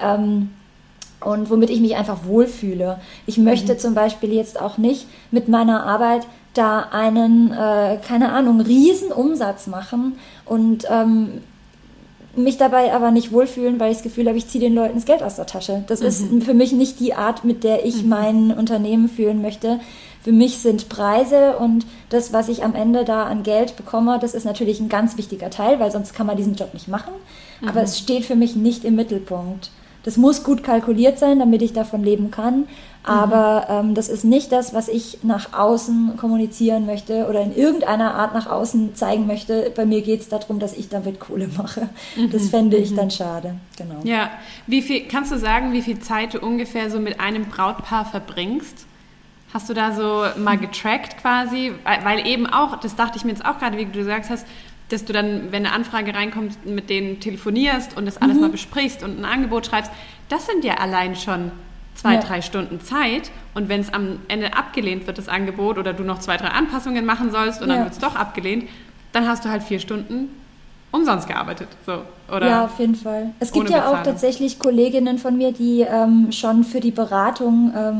[0.00, 0.50] Ähm,
[1.24, 2.98] und womit ich mich einfach wohlfühle.
[3.26, 3.78] Ich möchte mhm.
[3.78, 9.66] zum Beispiel jetzt auch nicht mit meiner Arbeit da einen, äh, keine Ahnung, riesen Umsatz
[9.66, 11.40] machen und ähm,
[12.34, 15.04] mich dabei aber nicht wohlfühlen, weil ich das Gefühl habe, ich ziehe den Leuten das
[15.04, 15.84] Geld aus der Tasche.
[15.86, 16.06] Das mhm.
[16.06, 18.08] ist für mich nicht die Art, mit der ich mhm.
[18.08, 19.80] mein Unternehmen fühlen möchte.
[20.22, 24.34] Für mich sind Preise und das, was ich am Ende da an Geld bekomme, das
[24.34, 27.12] ist natürlich ein ganz wichtiger Teil, weil sonst kann man diesen Job nicht machen.
[27.60, 27.68] Mhm.
[27.68, 29.70] Aber es steht für mich nicht im Mittelpunkt.
[30.04, 32.64] Das muss gut kalkuliert sein, damit ich davon leben kann.
[33.04, 33.88] Aber mhm.
[33.90, 38.32] ähm, das ist nicht das, was ich nach außen kommunizieren möchte oder in irgendeiner Art
[38.32, 39.72] nach außen zeigen möchte.
[39.74, 41.88] Bei mir geht es darum, dass ich damit Kohle mache.
[42.16, 42.30] Mhm.
[42.30, 42.96] Das fände ich mhm.
[42.96, 43.56] dann schade.
[43.76, 44.00] Genau.
[44.04, 44.30] Ja,
[44.66, 48.86] wie viel kannst du sagen, wie viel Zeit du ungefähr so mit einem Brautpaar verbringst?
[49.52, 51.72] Hast du da so mal getrackt quasi?
[52.04, 54.46] Weil eben auch, das dachte ich mir jetzt auch gerade, wie du gesagt hast,
[54.92, 58.42] dass du dann, wenn eine Anfrage reinkommt, mit denen telefonierst und das alles mhm.
[58.42, 59.90] mal besprichst und ein Angebot schreibst.
[60.28, 61.50] Das sind ja allein schon
[61.94, 62.20] zwei, ja.
[62.20, 63.30] drei Stunden Zeit.
[63.54, 67.04] Und wenn es am Ende abgelehnt wird, das Angebot, oder du noch zwei, drei Anpassungen
[67.04, 67.76] machen sollst und ja.
[67.76, 68.68] dann wird es doch abgelehnt,
[69.12, 70.28] dann hast du halt vier Stunden
[70.92, 71.68] umsonst gearbeitet.
[71.86, 73.32] So, oder ja, auf jeden Fall.
[73.40, 73.98] Es gibt ja Bezahlung.
[73.98, 77.94] auch tatsächlich Kolleginnen von mir, die ähm, schon für die Beratung ähm,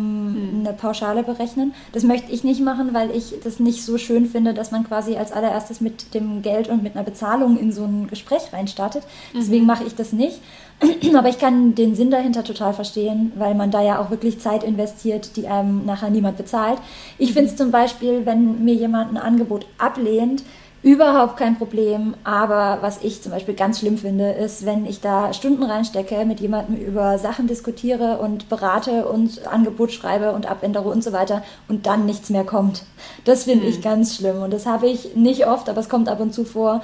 [0.53, 0.61] hm.
[0.61, 1.75] eine Pauschale berechnen.
[1.93, 5.17] Das möchte ich nicht machen, weil ich das nicht so schön finde, dass man quasi
[5.17, 9.03] als allererstes mit dem Geld und mit einer Bezahlung in so ein Gespräch reinstartet.
[9.35, 9.69] Deswegen mhm.
[9.69, 10.41] mache ich das nicht.
[11.17, 14.65] Aber ich kann den Sinn dahinter total verstehen, weil man da ja auch wirklich Zeit
[14.65, 16.79] investiert, die einem nachher niemand bezahlt.
[17.19, 17.35] Ich mhm.
[17.35, 20.43] finde es zum Beispiel, wenn mir jemand ein Angebot ablehnt,
[20.83, 25.33] Überhaupt kein Problem, aber was ich zum Beispiel ganz schlimm finde, ist, wenn ich da
[25.33, 31.05] Stunden reinstecke, mit jemandem über Sachen diskutiere und berate und Angebot schreibe und abändere und
[31.05, 32.83] so weiter und dann nichts mehr kommt.
[33.25, 33.71] Das finde hm.
[33.71, 36.45] ich ganz schlimm und das habe ich nicht oft, aber es kommt ab und zu
[36.45, 36.83] vor.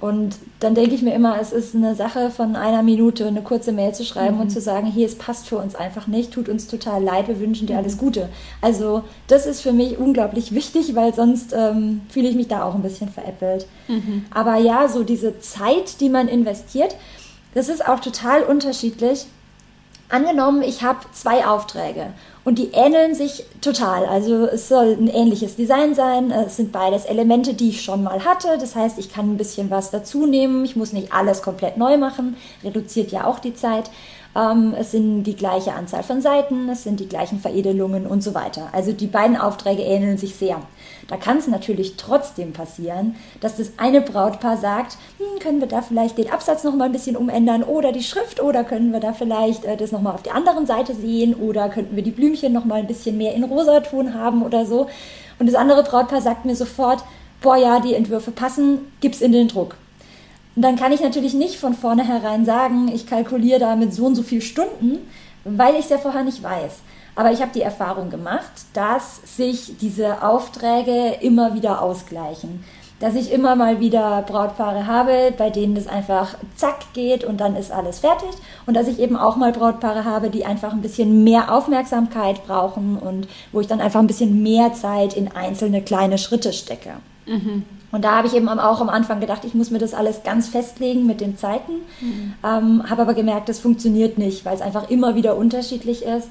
[0.00, 3.70] Und dann denke ich mir immer, es ist eine Sache von einer Minute, eine kurze
[3.70, 4.42] Mail zu schreiben mhm.
[4.42, 7.38] und zu sagen, hier, es passt für uns einfach nicht, tut uns total leid, wir
[7.38, 7.80] wünschen dir mhm.
[7.80, 8.30] alles Gute.
[8.62, 12.74] Also das ist für mich unglaublich wichtig, weil sonst ähm, fühle ich mich da auch
[12.74, 13.66] ein bisschen veräppelt.
[13.88, 14.24] Mhm.
[14.30, 16.96] Aber ja, so diese Zeit, die man investiert,
[17.54, 19.26] das ist auch total unterschiedlich.
[20.10, 22.12] Angenommen, ich habe zwei Aufträge
[22.44, 24.06] und die ähneln sich total.
[24.06, 26.32] Also es soll ein ähnliches Design sein.
[26.32, 28.58] Es sind beides Elemente, die ich schon mal hatte.
[28.58, 30.64] Das heißt, ich kann ein bisschen was dazu nehmen.
[30.64, 32.36] Ich muss nicht alles komplett neu machen.
[32.64, 33.88] Reduziert ja auch die Zeit.
[34.36, 38.34] Ähm, es sind die gleiche Anzahl von Seiten, es sind die gleichen Veredelungen und so
[38.34, 38.68] weiter.
[38.72, 40.60] Also die beiden Aufträge ähneln sich sehr.
[41.08, 45.82] Da kann es natürlich trotzdem passieren, dass das eine Brautpaar sagt, hm, können wir da
[45.82, 49.12] vielleicht den Absatz noch mal ein bisschen umändern oder die Schrift oder können wir da
[49.12, 52.52] vielleicht äh, das noch mal auf der anderen Seite sehen oder könnten wir die Blümchen
[52.52, 54.86] noch mal ein bisschen mehr in Rosaton haben oder so.
[55.40, 57.02] Und das andere Brautpaar sagt mir sofort,
[57.40, 59.76] boah ja, die Entwürfe passen, gib's in den Druck.
[60.56, 64.14] Und dann kann ich natürlich nicht von vornherein sagen, ich kalkuliere da mit so und
[64.14, 64.98] so viel Stunden,
[65.44, 66.80] weil ich es ja vorher nicht weiß.
[67.14, 72.64] Aber ich habe die Erfahrung gemacht, dass sich diese Aufträge immer wieder ausgleichen.
[72.98, 77.56] Dass ich immer mal wieder Brautpaare habe, bei denen das einfach zack geht und dann
[77.56, 78.28] ist alles fertig.
[78.66, 82.98] Und dass ich eben auch mal Brautpaare habe, die einfach ein bisschen mehr Aufmerksamkeit brauchen
[82.98, 86.94] und wo ich dann einfach ein bisschen mehr Zeit in einzelne kleine Schritte stecke.
[87.26, 87.64] Mhm.
[87.92, 90.48] Und da habe ich eben auch am Anfang gedacht, ich muss mir das alles ganz
[90.48, 91.72] festlegen mit den Zeiten.
[92.00, 92.34] Mhm.
[92.44, 96.28] Ähm, habe aber gemerkt, das funktioniert nicht, weil es einfach immer wieder unterschiedlich ist.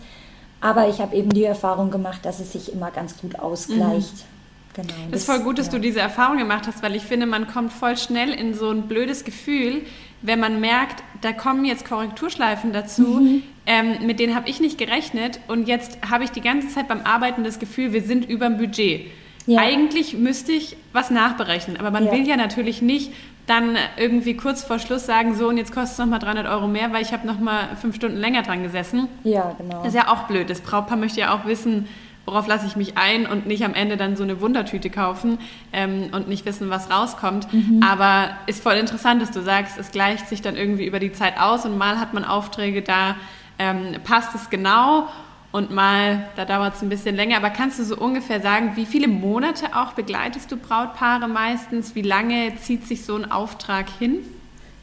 [0.62, 4.14] Aber ich habe eben die Erfahrung gemacht, dass es sich immer ganz gut ausgleicht.
[4.14, 4.40] Mhm.
[4.76, 5.74] Genau, das, ist voll gut, dass ja.
[5.74, 8.84] du diese Erfahrung gemacht hast, weil ich finde, man kommt voll schnell in so ein
[8.84, 9.82] blödes Gefühl,
[10.22, 13.44] wenn man merkt, da kommen jetzt Korrekturschleifen dazu, mhm.
[13.66, 17.02] ähm, mit denen habe ich nicht gerechnet und jetzt habe ich die ganze Zeit beim
[17.02, 19.08] Arbeiten das Gefühl, wir sind über dem Budget.
[19.46, 19.62] Ja.
[19.62, 22.12] Eigentlich müsste ich was nachberechnen, aber man ja.
[22.12, 23.12] will ja natürlich nicht
[23.48, 26.94] dann irgendwie kurz vor Schluss sagen, so und jetzt kostet es nochmal 300 Euro mehr,
[26.94, 29.08] weil ich habe nochmal fünf Stunden länger dran gesessen.
[29.24, 29.80] Ja, genau.
[29.80, 30.50] Das ist ja auch blöd.
[30.50, 31.88] Das Brautpaar möchte ja auch wissen,
[32.26, 35.40] worauf lasse ich mich ein und nicht am Ende dann so eine Wundertüte kaufen
[35.74, 37.52] ähm, und nicht wissen, was rauskommt.
[37.52, 37.82] Mhm.
[37.82, 41.40] Aber ist voll interessant, dass du sagst, es gleicht sich dann irgendwie über die Zeit
[41.40, 43.16] aus und mal hat man Aufträge, da
[43.58, 45.08] ähm, passt es genau
[45.52, 47.38] und mal, da dauert es ein bisschen länger.
[47.38, 51.96] Aber kannst du so ungefähr sagen, wie viele Monate auch begleitest du Brautpaare meistens?
[51.96, 54.20] Wie lange zieht sich so ein Auftrag hin?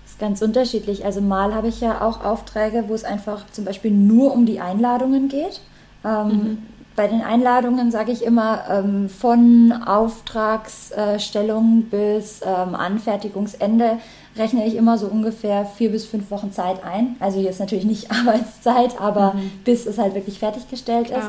[0.03, 1.05] Das ist ganz unterschiedlich.
[1.05, 4.59] Also mal habe ich ja auch Aufträge, wo es einfach zum Beispiel nur um die
[4.61, 5.61] Einladungen geht.
[6.05, 6.59] Ähm, mhm.
[6.97, 13.99] Bei den Einladungen sage ich immer ähm, von Auftragsstellung bis ähm, Anfertigungsende
[14.39, 17.17] rechne ich immer so ungefähr vier bis fünf Wochen Zeit ein.
[17.21, 19.51] Also jetzt natürlich nicht Arbeitszeit, aber mhm.
[19.65, 21.29] bis es halt wirklich fertiggestellt ist.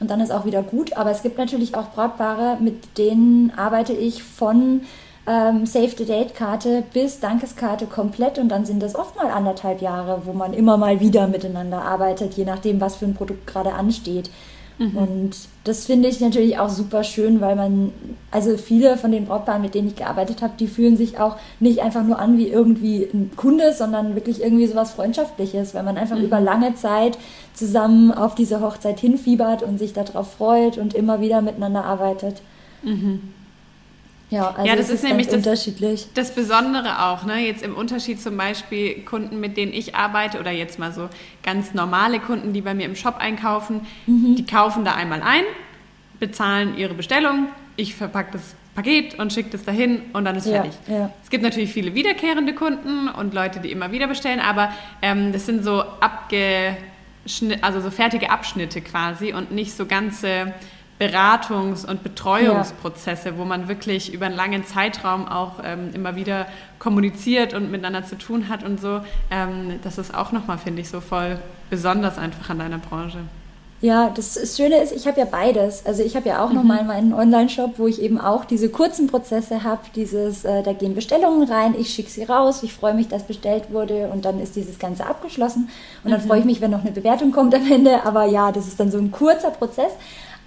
[0.00, 0.96] Und dann ist auch wieder gut.
[0.96, 4.82] Aber es gibt natürlich auch Brautpaare, mit denen arbeite ich von
[5.28, 9.82] ähm, Save the Date Karte bis Dankeskarte komplett und dann sind das oft mal anderthalb
[9.82, 13.74] Jahre, wo man immer mal wieder miteinander arbeitet, je nachdem, was für ein Produkt gerade
[13.74, 14.30] ansteht.
[14.78, 14.96] Mhm.
[14.96, 15.30] Und
[15.64, 17.92] das finde ich natürlich auch super schön, weil man,
[18.30, 21.82] also viele von den Brautpaaren, mit denen ich gearbeitet habe, die fühlen sich auch nicht
[21.82, 26.16] einfach nur an wie irgendwie ein Kunde, sondern wirklich irgendwie sowas Freundschaftliches, weil man einfach
[26.16, 26.24] mhm.
[26.24, 27.18] über lange Zeit
[27.54, 32.40] zusammen auf diese Hochzeit hinfiebert und sich darauf freut und immer wieder miteinander arbeitet.
[32.82, 33.34] Mhm.
[34.30, 36.06] Ja, also ja, das ist, ist nämlich das, unterschiedlich.
[36.14, 37.38] Das Besondere auch, ne?
[37.38, 41.08] Jetzt im Unterschied zum Beispiel Kunden, mit denen ich arbeite, oder jetzt mal so
[41.42, 44.36] ganz normale Kunden, die bei mir im Shop einkaufen, mhm.
[44.36, 45.44] die kaufen da einmal ein,
[46.20, 50.62] bezahlen ihre Bestellung, ich verpacke das Paket und schicke das dahin und dann ist ja,
[50.62, 50.72] fertig.
[50.86, 51.10] Ja.
[51.22, 54.70] Es gibt natürlich viele wiederkehrende Kunden und Leute, die immer wieder bestellen, aber
[55.02, 60.52] ähm, das sind so abgeschnitt, also so fertige Abschnitte quasi und nicht so ganze
[60.98, 63.38] Beratungs- und Betreuungsprozesse, ja.
[63.38, 66.46] wo man wirklich über einen langen Zeitraum auch ähm, immer wieder
[66.78, 69.00] kommuniziert und miteinander zu tun hat und so.
[69.30, 71.38] Ähm, das ist auch nochmal, finde ich, so voll
[71.70, 73.18] besonders einfach an deiner Branche.
[73.80, 75.86] Ja, das, Schöne ist, ich habe ja beides.
[75.86, 76.56] Also ich habe ja auch mhm.
[76.56, 79.82] nochmal meinen Online-Shop, wo ich eben auch diese kurzen Prozesse habe.
[79.94, 83.70] Dieses, äh, da gehen Bestellungen rein, ich schicke sie raus, ich freue mich, dass bestellt
[83.70, 85.68] wurde und dann ist dieses Ganze abgeschlossen.
[86.02, 86.26] Und dann mhm.
[86.26, 88.04] freue ich mich, wenn noch eine Bewertung kommt am Ende.
[88.04, 89.92] Aber ja, das ist dann so ein kurzer Prozess.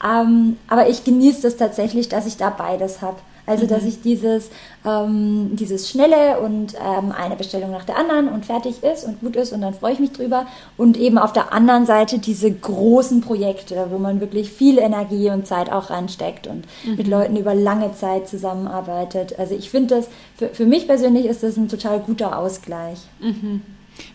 [0.04, 3.18] Ähm, aber ich genieße das tatsächlich, dass ich da beides habe.
[3.46, 3.70] Also, mhm.
[3.70, 4.50] dass ich dieses,
[4.86, 9.36] ähm, dieses schnelle und ähm, eine Bestellung nach der anderen und fertig ist und gut
[9.36, 10.46] ist und dann freue ich mich drüber.
[10.78, 15.48] Und eben auf der anderen Seite diese großen Projekte, wo man wirklich viel Energie und
[15.48, 16.96] Zeit auch reinsteckt und mhm.
[16.96, 19.38] mit Leuten über lange Zeit zusammenarbeitet.
[19.40, 23.00] Also, ich finde das, für, für mich persönlich ist das ein total guter Ausgleich.
[23.20, 23.62] Mhm.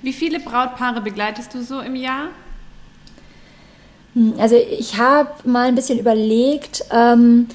[0.02, 2.28] Wie viele Brautpaare begleitest du so im Jahr?
[4.16, 7.48] Hm, also, ich habe mal ein bisschen überlegt, ähm,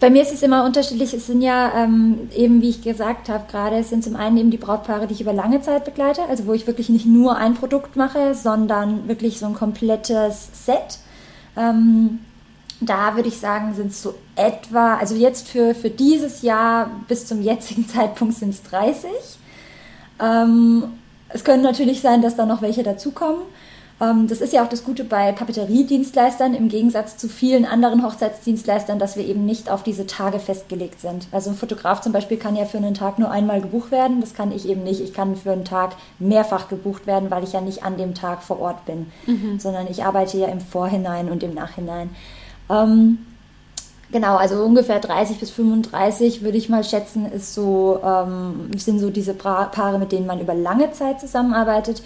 [0.00, 1.14] bei mir ist es immer unterschiedlich.
[1.14, 4.50] Es sind ja ähm, eben, wie ich gesagt habe, gerade es sind zum einen eben
[4.50, 7.54] die Brautpaare, die ich über lange Zeit begleite, also wo ich wirklich nicht nur ein
[7.54, 10.98] Produkt mache, sondern wirklich so ein komplettes Set.
[11.56, 12.18] Ähm,
[12.80, 17.26] da würde ich sagen, sind es so etwa, also jetzt für, für dieses Jahr bis
[17.26, 19.10] zum jetzigen Zeitpunkt sind es 30.
[20.20, 20.84] Ähm,
[21.28, 23.42] es können natürlich sein, dass da noch welche dazukommen.
[24.00, 28.98] Ähm, das ist ja auch das Gute bei Papeteriedienstleistern im Gegensatz zu vielen anderen Hochzeitsdienstleistern,
[28.98, 31.28] dass wir eben nicht auf diese Tage festgelegt sind.
[31.30, 34.20] Also ein Fotograf zum Beispiel kann ja für einen Tag nur einmal gebucht werden.
[34.20, 35.00] Das kann ich eben nicht.
[35.00, 38.42] Ich kann für einen Tag mehrfach gebucht werden, weil ich ja nicht an dem Tag
[38.42, 39.58] vor Ort bin, mhm.
[39.60, 42.10] sondern ich arbeite ja im Vorhinein und im Nachhinein.
[42.70, 43.18] Ähm,
[44.12, 49.10] Genau, also ungefähr 30 bis 35 würde ich mal schätzen, ist so, ähm, sind so
[49.10, 52.00] diese Paare, mit denen man über lange Zeit zusammenarbeitet.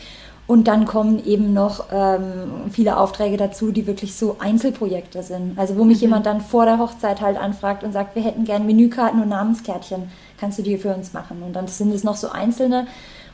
[0.48, 5.58] Und dann kommen eben noch ähm, viele Aufträge dazu, die wirklich so Einzelprojekte sind.
[5.58, 6.04] Also wo mich mhm.
[6.04, 10.10] jemand dann vor der Hochzeit halt anfragt und sagt, wir hätten gern Menükarten und Namenskärtchen,
[10.40, 11.42] kannst du die für uns machen?
[11.42, 12.86] Und dann sind es noch so einzelne.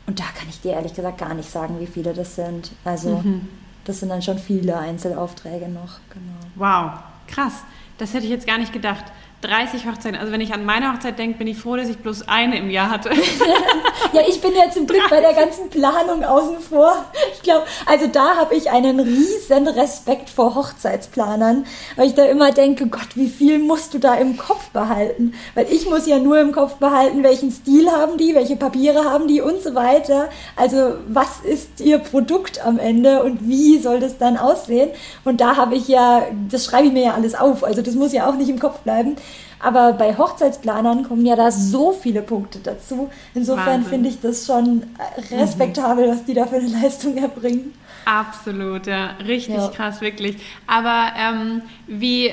[0.08, 2.72] Und da kann ich dir ehrlich gesagt gar nicht sagen, wie viele das sind.
[2.84, 3.48] Also mhm.
[3.84, 6.00] das sind dann schon viele Einzelaufträge noch.
[6.10, 6.34] Genau.
[6.56, 6.98] Wow,
[7.28, 7.62] krass.
[7.96, 9.04] Das hätte ich jetzt gar nicht gedacht.
[9.44, 10.18] 30 Hochzeiten.
[10.18, 12.70] Also wenn ich an meine Hochzeit denke, bin ich froh, dass ich bloß eine im
[12.70, 13.10] Jahr hatte.
[14.12, 15.10] ja, ich bin ja zum Glück 30.
[15.10, 17.04] bei der ganzen Planung außen vor.
[17.34, 21.66] Ich glaube, also da habe ich einen riesen Respekt vor Hochzeitsplanern,
[21.96, 25.34] weil ich da immer denke, Gott, wie viel musst du da im Kopf behalten?
[25.54, 29.28] Weil ich muss ja nur im Kopf behalten, welchen Stil haben die, welche Papiere haben
[29.28, 30.30] die und so weiter.
[30.56, 34.90] Also was ist ihr Produkt am Ende und wie soll das dann aussehen?
[35.24, 37.62] Und da habe ich ja, das schreibe ich mir ja alles auf.
[37.64, 39.16] Also das muss ja auch nicht im Kopf bleiben.
[39.64, 43.08] Aber bei Hochzeitsplanern kommen ja da so viele Punkte dazu.
[43.34, 44.82] Insofern finde ich das schon
[45.30, 46.10] respektabel, mhm.
[46.10, 47.72] was die da für eine Leistung erbringen.
[48.04, 49.12] Absolut, ja.
[49.26, 49.68] Richtig ja.
[49.68, 50.36] krass, wirklich.
[50.66, 52.30] Aber ähm, wie,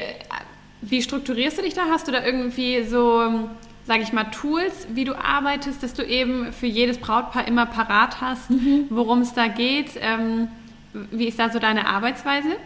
[0.81, 1.83] wie strukturierst du dich da?
[1.89, 3.23] Hast du da irgendwie so,
[3.87, 8.19] sage ich mal, Tools, wie du arbeitest, dass du eben für jedes Brautpaar immer parat
[8.19, 8.87] hast, mhm.
[8.89, 9.91] worum es da geht?
[10.01, 10.49] Ähm,
[11.11, 12.57] wie ist da so deine Arbeitsweise?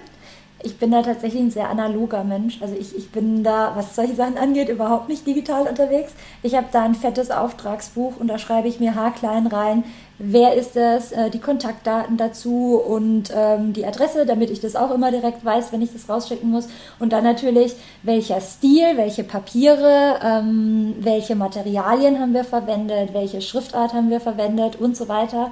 [0.63, 2.61] Ich bin da tatsächlich ein sehr analoger Mensch.
[2.61, 6.13] Also ich, ich bin da, was solche Sachen angeht, überhaupt nicht digital unterwegs.
[6.43, 9.83] Ich habe da ein fettes Auftragsbuch und da schreibe ich mir haarklein rein,
[10.17, 14.91] wer ist es, äh, die Kontaktdaten dazu und ähm, die Adresse, damit ich das auch
[14.91, 16.67] immer direkt weiß, wenn ich das rausschicken muss.
[16.99, 23.93] Und dann natürlich, welcher Stil, welche Papiere, ähm, welche Materialien haben wir verwendet, welche Schriftart
[23.93, 25.51] haben wir verwendet und so weiter.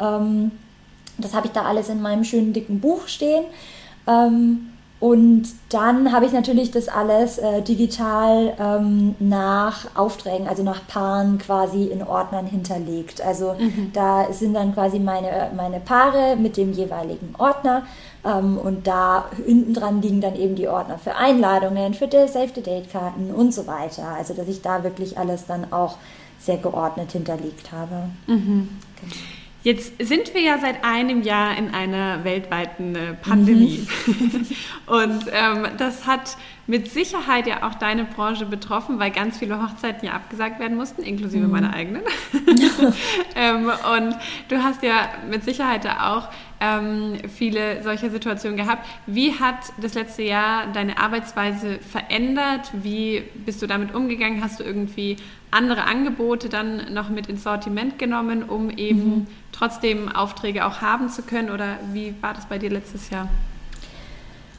[0.00, 0.52] Ähm,
[1.18, 3.44] das habe ich da alles in meinem schönen dicken Buch stehen.
[4.06, 10.86] Ähm, und dann habe ich natürlich das alles äh, digital ähm, nach Aufträgen, also nach
[10.86, 13.20] Paaren quasi in Ordnern hinterlegt.
[13.20, 13.90] Also mhm.
[13.92, 17.82] da sind dann quasi meine, meine Paare mit dem jeweiligen Ordner.
[18.24, 23.52] Ähm, und da hinten dran liegen dann eben die Ordner für Einladungen, für Save-the-Date-Karten und
[23.52, 24.08] so weiter.
[24.16, 25.98] Also dass ich da wirklich alles dann auch
[26.38, 28.08] sehr geordnet hinterlegt habe.
[28.26, 28.70] Mhm.
[28.98, 29.14] Genau.
[29.66, 33.84] Jetzt sind wir ja seit einem Jahr in einer weltweiten äh, Pandemie.
[34.06, 34.46] Mhm.
[34.86, 36.36] Und ähm, das hat
[36.68, 41.02] mit Sicherheit ja auch deine Branche betroffen, weil ganz viele Hochzeiten ja abgesagt werden mussten,
[41.02, 41.50] inklusive mhm.
[41.50, 42.02] meiner eigenen.
[43.34, 43.64] ähm,
[43.96, 44.16] und
[44.48, 46.28] du hast ja mit Sicherheit auch
[46.60, 48.86] ähm, viele solcher Situationen gehabt.
[49.06, 52.70] Wie hat das letzte Jahr deine Arbeitsweise verändert?
[52.72, 54.42] Wie bist du damit umgegangen?
[54.42, 55.16] Hast du irgendwie
[55.50, 59.26] andere Angebote dann noch mit ins Sortiment genommen, um eben mhm.
[59.56, 61.50] Trotzdem Aufträge auch haben zu können?
[61.50, 63.28] Oder wie war das bei dir letztes Jahr?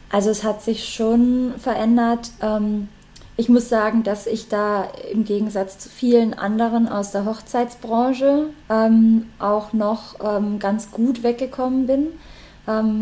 [0.09, 2.31] Also es hat sich schon verändert.
[2.41, 2.87] Ähm,
[3.35, 9.29] ich muss sagen, dass ich da im Gegensatz zu vielen anderen aus der Hochzeitsbranche ähm,
[9.37, 12.07] auch noch ähm, ganz gut weggekommen bin.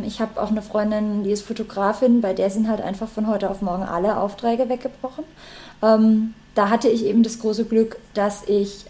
[0.05, 3.49] Ich habe auch eine Freundin, die ist Fotografin, bei der sind halt einfach von heute
[3.49, 5.23] auf morgen alle Aufträge weggebrochen.
[5.81, 8.85] Da hatte ich eben das große Glück, dass ich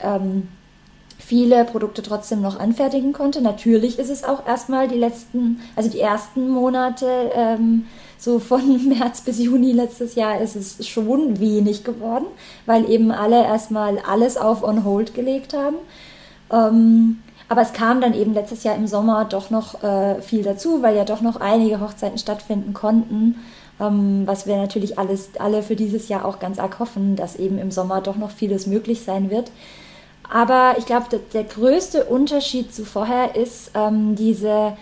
[1.26, 3.41] viele Produkte trotzdem noch anfertigen konnte.
[3.41, 9.21] Natürlich ist es auch erstmal die letzten, also die ersten Monate, ähm, so von März
[9.21, 12.26] bis Juni letztes Jahr ist es schon wenig geworden,
[12.65, 15.78] weil eben alle erstmal alles auf on hold gelegt haben.
[16.51, 20.82] Ähm, aber es kam dann eben letztes Jahr im Sommer doch noch äh, viel dazu,
[20.82, 23.36] weil ja doch noch einige Hochzeiten stattfinden konnten.
[23.80, 27.57] Ähm, was wir natürlich alles, alle für dieses Jahr auch ganz arg hoffen, dass eben
[27.57, 29.51] im Sommer doch noch vieles möglich sein wird.
[30.32, 34.78] Aber ich glaube, der größte Unterschied zu vorher ist ähm, diese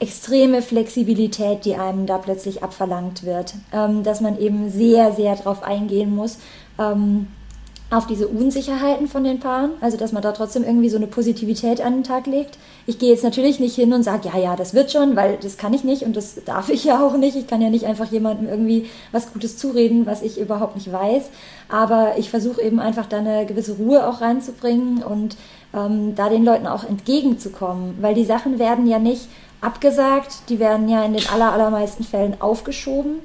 [0.00, 3.54] extreme Flexibilität, die einem da plötzlich abverlangt wird.
[3.72, 6.38] Ähm, dass man eben sehr, sehr darauf eingehen muss,
[6.78, 7.28] ähm,
[7.90, 11.80] auf diese Unsicherheiten von den Paaren, also dass man da trotzdem irgendwie so eine Positivität
[11.80, 12.58] an den Tag legt.
[12.86, 15.58] Ich gehe jetzt natürlich nicht hin und sage, ja, ja, das wird schon, weil das
[15.58, 17.36] kann ich nicht und das darf ich ja auch nicht.
[17.36, 21.24] Ich kann ja nicht einfach jemandem irgendwie was Gutes zureden, was ich überhaupt nicht weiß.
[21.68, 25.36] Aber ich versuche eben einfach da eine gewisse Ruhe auch reinzubringen und
[25.74, 29.28] ähm, da den Leuten auch entgegenzukommen, weil die Sachen werden ja nicht
[29.60, 33.20] abgesagt, die werden ja in den aller, allermeisten Fällen aufgeschoben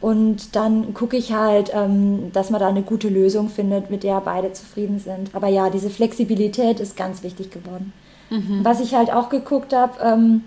[0.00, 4.20] und dann gucke ich halt, ähm, dass man da eine gute Lösung findet, mit der
[4.20, 5.34] beide zufrieden sind.
[5.34, 7.92] Aber ja, diese Flexibilität ist ganz wichtig geworden.
[8.30, 8.60] Mhm.
[8.62, 10.44] Was ich halt auch geguckt habe, ähm,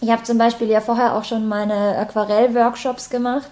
[0.00, 3.50] ich habe zum Beispiel ja vorher auch schon meine Aquarell-Workshops gemacht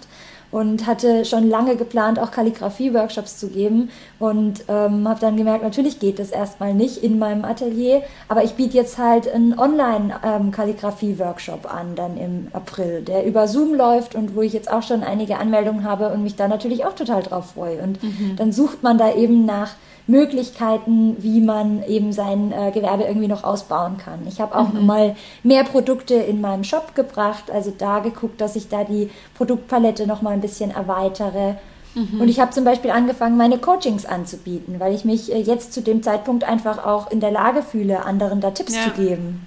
[0.51, 3.89] und hatte schon lange geplant, auch Kalligrafie-Workshops zu geben
[4.19, 8.53] und ähm, habe dann gemerkt, natürlich geht das erstmal nicht in meinem Atelier, aber ich
[8.53, 14.35] biete jetzt halt einen Online-Kalligrafie-Workshop ähm, an, dann im April, der über Zoom läuft und
[14.35, 17.51] wo ich jetzt auch schon einige Anmeldungen habe und mich da natürlich auch total drauf
[17.55, 17.81] freue.
[17.81, 18.35] Und mhm.
[18.37, 19.71] dann sucht man da eben nach
[20.07, 24.25] Möglichkeiten, wie man eben sein äh, Gewerbe irgendwie noch ausbauen kann.
[24.27, 24.85] Ich habe auch mhm.
[24.85, 30.07] mal mehr Produkte in meinem Shop gebracht, also da geguckt, dass ich da die Produktpalette
[30.07, 31.55] noch mal ein bisschen erweitere.
[31.93, 32.21] Mhm.
[32.21, 35.81] Und ich habe zum Beispiel angefangen, meine Coachings anzubieten, weil ich mich äh, jetzt zu
[35.81, 38.83] dem Zeitpunkt einfach auch in der Lage fühle, anderen da Tipps ja.
[38.83, 39.45] zu geben.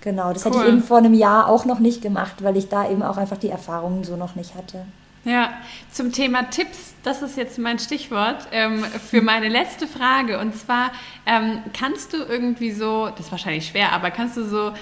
[0.00, 0.52] Genau, das cool.
[0.52, 3.16] hätte ich eben vor einem Jahr auch noch nicht gemacht, weil ich da eben auch
[3.16, 4.86] einfach die Erfahrungen so noch nicht hatte.
[5.24, 5.52] Ja,
[5.92, 10.38] zum Thema Tipps, das ist jetzt mein Stichwort ähm, für meine letzte Frage.
[10.38, 10.92] Und zwar,
[11.26, 14.72] ähm, kannst du irgendwie so, das ist wahrscheinlich schwer, aber kannst du so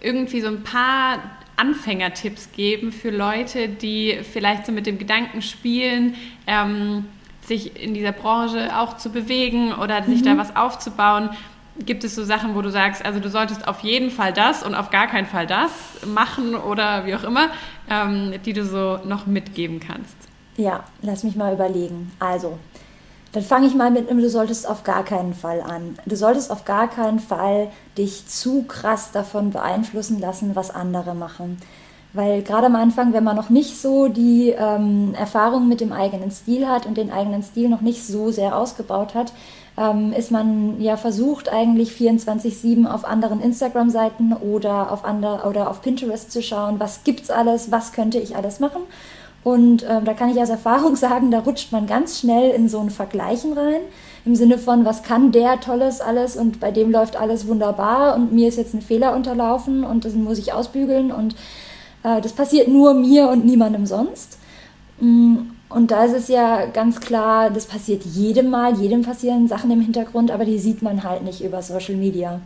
[0.00, 1.18] irgendwie so ein paar
[1.56, 6.14] Anfängertipps geben für Leute, die vielleicht so mit dem Gedanken spielen,
[6.46, 7.04] ähm,
[7.42, 10.24] sich in dieser Branche auch zu bewegen oder sich mhm.
[10.24, 11.30] da was aufzubauen?
[11.84, 14.74] Gibt es so Sachen, wo du sagst, also du solltest auf jeden Fall das und
[14.74, 15.70] auf gar keinen Fall das
[16.06, 17.48] machen oder wie auch immer,
[17.88, 20.16] ähm, die du so noch mitgeben kannst?
[20.56, 22.10] Ja, lass mich mal überlegen.
[22.18, 22.58] Also,
[23.32, 25.96] dann fange ich mal mit du solltest auf gar keinen Fall an.
[26.06, 31.58] Du solltest auf gar keinen Fall dich zu krass davon beeinflussen lassen, was andere machen.
[32.14, 36.30] Weil gerade am Anfang, wenn man noch nicht so die ähm, Erfahrung mit dem eigenen
[36.30, 39.32] Stil hat und den eigenen Stil noch nicht so sehr ausgebaut hat,
[39.78, 45.82] ähm, ist man ja versucht, eigentlich 24-7 auf anderen Instagram-Seiten oder auf andere, oder auf
[45.82, 48.82] Pinterest zu schauen, was gibt's alles, was könnte ich alles machen.
[49.44, 52.80] Und ähm, da kann ich aus Erfahrung sagen, da rutscht man ganz schnell in so
[52.80, 53.80] ein Vergleichen rein.
[54.24, 58.32] Im Sinne von, was kann der Tolles alles und bei dem läuft alles wunderbar und
[58.32, 61.34] mir ist jetzt ein Fehler unterlaufen und das muss ich ausbügeln und
[62.02, 64.38] äh, das passiert nur mir und niemandem sonst.
[65.00, 65.36] Mm,
[65.68, 69.80] und da ist es ja ganz klar, das passiert jedem Mal, jedem passieren Sachen im
[69.80, 72.40] Hintergrund, aber die sieht man halt nicht über Social Media.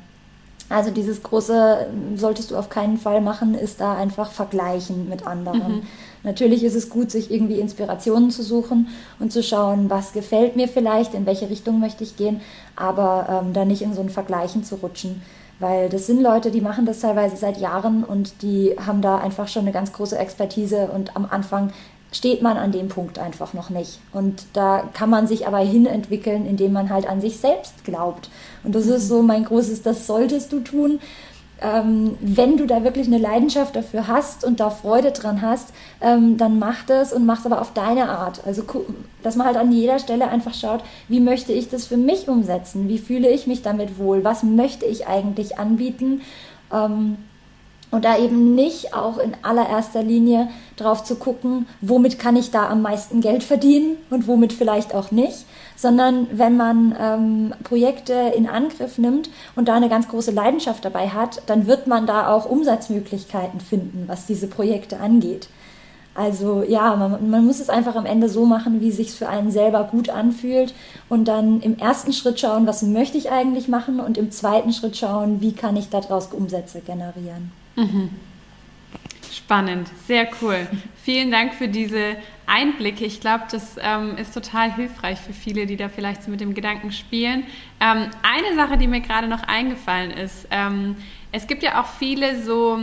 [0.69, 5.77] Also dieses große, solltest du auf keinen Fall machen, ist da einfach vergleichen mit anderen.
[5.77, 5.83] Mhm.
[6.25, 10.69] Natürlich ist es gut, sich irgendwie Inspirationen zu suchen und zu schauen, was gefällt mir
[10.69, 12.41] vielleicht, in welche Richtung möchte ich gehen,
[12.75, 15.21] aber ähm, da nicht in so ein Vergleichen zu rutschen.
[15.59, 19.47] Weil das sind Leute, die machen das teilweise seit Jahren und die haben da einfach
[19.49, 21.73] schon eine ganz große Expertise und am Anfang
[22.13, 23.99] steht man an dem Punkt einfach noch nicht.
[24.13, 28.31] Und da kann man sich aber hinentwickeln, indem man halt an sich selbst glaubt.
[28.63, 31.01] Und das ist so mein großes, das solltest du tun.
[31.63, 36.37] Ähm, wenn du da wirklich eine Leidenschaft dafür hast und da Freude dran hast, ähm,
[36.37, 38.43] dann mach das und mach es aber auf deine Art.
[38.45, 38.65] Also,
[39.23, 42.89] dass man halt an jeder Stelle einfach schaut, wie möchte ich das für mich umsetzen?
[42.89, 44.25] Wie fühle ich mich damit wohl?
[44.25, 46.23] Was möchte ich eigentlich anbieten?
[46.73, 47.17] Ähm,
[47.93, 52.69] und da eben nicht auch in allererster Linie drauf zu gucken, womit kann ich da
[52.69, 55.45] am meisten Geld verdienen und womit vielleicht auch nicht,
[55.77, 61.11] sondern wenn man ähm, Projekte in Angriff nimmt und da eine ganz große Leidenschaft dabei
[61.11, 65.49] hat, dann wird man da auch Umsatzmöglichkeiten finden, was diese Projekte angeht.
[66.15, 69.29] Also ja, man, man, muss es einfach am Ende so machen, wie es sich für
[69.29, 70.75] einen selber gut anfühlt
[71.11, 74.97] und dann im ersten Schritt schauen, was möchte ich eigentlich machen und im zweiten Schritt
[74.97, 77.62] schauen, wie kann ich daraus Umsätze generieren.
[77.77, 78.11] Mhm.
[79.33, 80.67] Spannend, sehr cool.
[81.03, 82.17] Vielen Dank für diese
[82.47, 83.05] Einblicke.
[83.05, 86.55] Ich glaube, das ähm, ist total hilfreich für viele, die da vielleicht so mit dem
[86.55, 87.45] Gedanken spielen.
[87.81, 90.97] Ähm, eine Sache, die mir gerade noch eingefallen ist, ähm,
[91.33, 92.79] es gibt ja auch viele so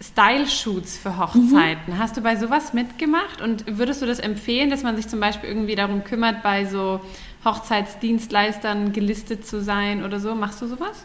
[0.00, 1.94] Style-Shoots für Hochzeiten.
[1.94, 1.98] Mhm.
[1.98, 5.48] Hast du bei sowas mitgemacht und würdest du das empfehlen, dass man sich zum Beispiel
[5.48, 7.00] irgendwie darum kümmert, bei so
[7.44, 10.34] Hochzeitsdienstleistern gelistet zu sein oder so?
[10.34, 11.04] Machst du sowas?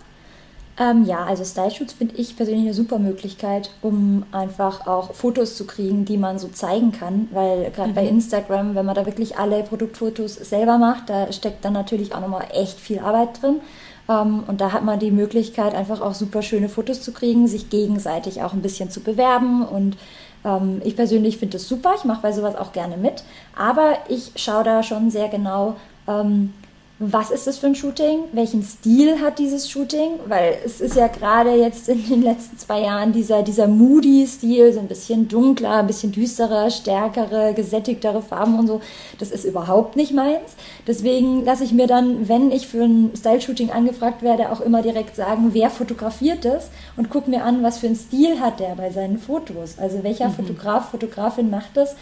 [0.79, 5.67] Ähm, ja, also Style-Shoots finde ich persönlich eine super Möglichkeit, um einfach auch Fotos zu
[5.67, 7.27] kriegen, die man so zeigen kann.
[7.31, 7.95] Weil gerade mhm.
[7.95, 12.21] bei Instagram, wenn man da wirklich alle Produktfotos selber macht, da steckt dann natürlich auch
[12.21, 13.59] nochmal echt viel Arbeit drin.
[14.07, 17.69] Ähm, und da hat man die Möglichkeit, einfach auch super schöne Fotos zu kriegen, sich
[17.69, 19.63] gegenseitig auch ein bisschen zu bewerben.
[19.63, 19.97] Und
[20.45, 21.91] ähm, ich persönlich finde das super.
[21.97, 23.25] Ich mache bei sowas auch gerne mit.
[23.53, 25.75] Aber ich schaue da schon sehr genau,
[26.07, 26.53] ähm,
[27.01, 31.07] was ist das für ein Shooting, welchen Stil hat dieses Shooting, weil es ist ja
[31.07, 35.87] gerade jetzt in den letzten zwei Jahren dieser, dieser Moody-Stil, so ein bisschen dunkler, ein
[35.87, 38.81] bisschen düsterer, stärkere, gesättigtere Farben und so,
[39.17, 40.57] das ist überhaupt nicht meins.
[40.87, 45.15] Deswegen lasse ich mir dann, wenn ich für ein Style-Shooting angefragt werde, auch immer direkt
[45.15, 48.91] sagen, wer fotografiert das und gucke mir an, was für einen Stil hat der bei
[48.91, 49.79] seinen Fotos.
[49.79, 50.33] Also welcher mhm.
[50.33, 51.95] Fotograf, Fotografin macht das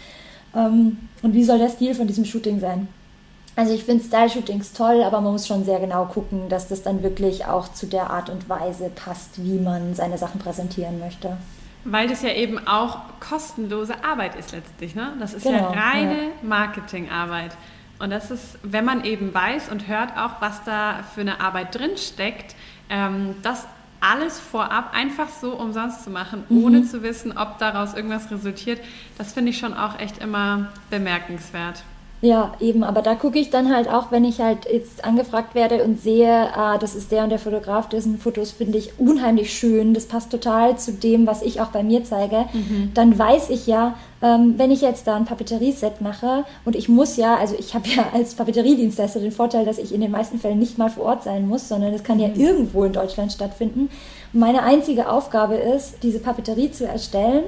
[0.56, 2.88] ähm, und wie soll der Stil von diesem Shooting sein.
[3.58, 7.02] Also ich finde Style-Shootings toll, aber man muss schon sehr genau gucken, dass das dann
[7.02, 11.36] wirklich auch zu der Art und Weise passt, wie man seine Sachen präsentieren möchte.
[11.82, 14.94] Weil das ja eben auch kostenlose Arbeit ist letztlich.
[14.94, 15.12] Ne?
[15.18, 16.30] Das ist genau, ja reine ja.
[16.42, 17.56] Marketingarbeit.
[17.98, 21.76] Und das ist, wenn man eben weiß und hört auch, was da für eine Arbeit
[21.76, 22.54] drin steckt,
[22.90, 23.66] ähm, das
[24.00, 26.62] alles vorab einfach so umsonst zu machen, mhm.
[26.62, 28.80] ohne zu wissen, ob daraus irgendwas resultiert,
[29.18, 31.82] das finde ich schon auch echt immer bemerkenswert.
[32.20, 35.84] Ja, eben, aber da gucke ich dann halt auch, wenn ich halt jetzt angefragt werde
[35.84, 39.94] und sehe, ah, das ist der und der Fotograf, dessen Fotos finde ich unheimlich schön,
[39.94, 42.90] das passt total zu dem, was ich auch bei mir zeige, mhm.
[42.94, 47.16] dann weiß ich ja, ähm, wenn ich jetzt da ein Papeterieset mache und ich muss
[47.16, 50.58] ja, also ich habe ja als Papeteriedienstleister den Vorteil, dass ich in den meisten Fällen
[50.58, 52.22] nicht mal vor Ort sein muss, sondern es kann mhm.
[52.22, 53.90] ja irgendwo in Deutschland stattfinden.
[54.32, 57.44] Und meine einzige Aufgabe ist, diese Papeterie zu erstellen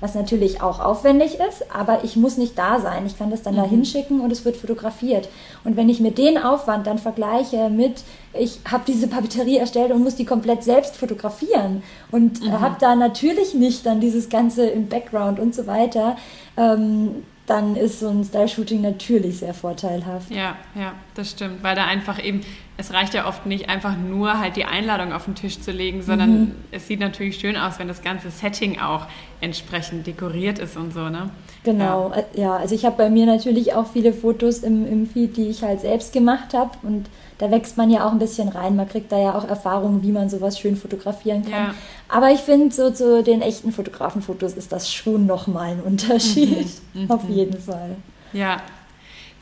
[0.00, 3.06] was natürlich auch aufwendig ist, aber ich muss nicht da sein.
[3.06, 3.58] Ich kann das dann mhm.
[3.58, 5.28] da hinschicken und es wird fotografiert.
[5.64, 10.02] Und wenn ich mir den Aufwand dann vergleiche mit, ich habe diese Papeterie erstellt und
[10.02, 12.60] muss die komplett selbst fotografieren und mhm.
[12.60, 16.16] habe da natürlich nicht dann dieses Ganze im Background und so weiter,
[16.56, 20.30] ähm, dann ist so ein Style-Shooting natürlich sehr vorteilhaft.
[20.30, 22.42] Ja, ja, das stimmt, weil da einfach eben,
[22.80, 26.02] es reicht ja oft nicht einfach nur halt die Einladung auf den Tisch zu legen,
[26.02, 26.54] sondern mhm.
[26.72, 29.06] es sieht natürlich schön aus, wenn das ganze Setting auch
[29.42, 31.30] entsprechend dekoriert ist und so, ne?
[31.62, 35.06] Genau, ja, äh, ja also ich habe bei mir natürlich auch viele Fotos im, im
[35.06, 37.06] Feed, die ich halt selbst gemacht habe und
[37.36, 38.76] da wächst man ja auch ein bisschen rein.
[38.76, 41.68] Man kriegt da ja auch Erfahrungen, wie man sowas schön fotografieren kann.
[41.68, 41.74] Ja.
[42.08, 46.68] Aber ich finde, so zu den echten Fotografenfotos ist das schon nochmal ein Unterschied.
[46.94, 47.04] Mhm.
[47.04, 47.10] mhm.
[47.10, 47.96] Auf jeden Fall.
[48.32, 48.58] Ja,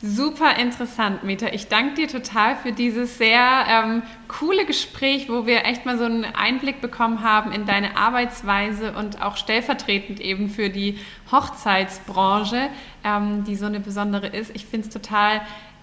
[0.01, 1.47] Super interessant, Meta.
[1.47, 6.05] Ich danke dir total für dieses sehr ähm, coole Gespräch, wo wir echt mal so
[6.05, 10.97] einen Einblick bekommen haben in deine Arbeitsweise und auch stellvertretend eben für die
[11.33, 12.69] Hochzeitsbranche,
[13.03, 14.55] ähm, die so eine besondere ist.
[14.55, 15.41] Ich finde es total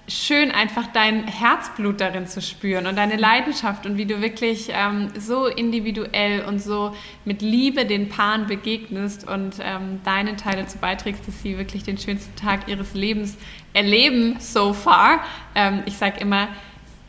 [0.09, 5.09] schön, einfach dein Herzblut darin zu spüren und deine Leidenschaft und wie du wirklich ähm,
[5.18, 6.94] so individuell und so
[7.24, 11.98] mit Liebe den Paaren begegnest und ähm, deine Teile dazu beiträgst, dass sie wirklich den
[11.98, 13.36] schönsten Tag ihres Lebens
[13.72, 15.20] erleben so far.
[15.54, 16.48] Ähm, ich sage immer,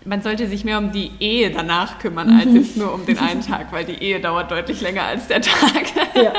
[0.05, 2.55] man sollte sich mehr um die Ehe danach kümmern, als mhm.
[2.55, 5.83] jetzt nur um den einen Tag, weil die Ehe dauert deutlich länger als der Tag.
[6.15, 6.33] Ja,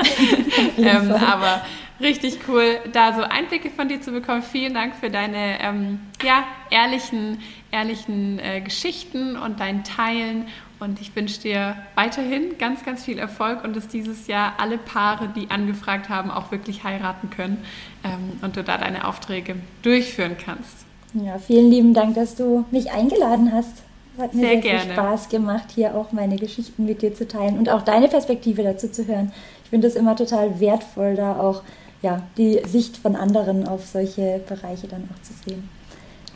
[0.79, 1.63] ähm, aber
[2.01, 4.43] richtig cool, da so Einblicke von dir zu bekommen.
[4.43, 7.39] Vielen Dank für deine ähm, ja, ehrlichen,
[7.71, 10.47] ehrlichen äh, Geschichten und dein Teilen.
[10.81, 15.29] Und ich wünsche dir weiterhin ganz, ganz viel Erfolg und dass dieses Jahr alle Paare,
[15.35, 17.65] die angefragt haben, auch wirklich heiraten können
[18.05, 20.87] ähm, und du da deine Aufträge durchführen kannst.
[21.15, 23.83] Ja, vielen lieben Dank, dass du mich eingeladen hast.
[24.19, 24.81] Hat mir sehr, sehr gerne.
[24.81, 28.63] viel Spaß gemacht, hier auch meine Geschichten mit dir zu teilen und auch deine Perspektive
[28.63, 29.33] dazu zu hören.
[29.65, 31.63] Ich finde es immer total wertvoll, da auch
[32.03, 35.69] ja, die Sicht von anderen auf solche Bereiche dann auch zu sehen.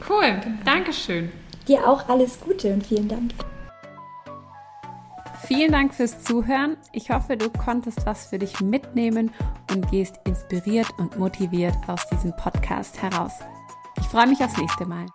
[0.08, 0.58] Cool, genau.
[0.64, 1.30] Dankeschön.
[1.68, 3.32] Dir auch alles Gute und vielen Dank.
[5.46, 6.76] Vielen Dank fürs Zuhören.
[6.92, 9.30] Ich hoffe, du konntest was für dich mitnehmen
[9.70, 13.32] und gehst inspiriert und motiviert aus diesem Podcast heraus.
[13.98, 15.06] Ich freue mich aufs nächste Mal.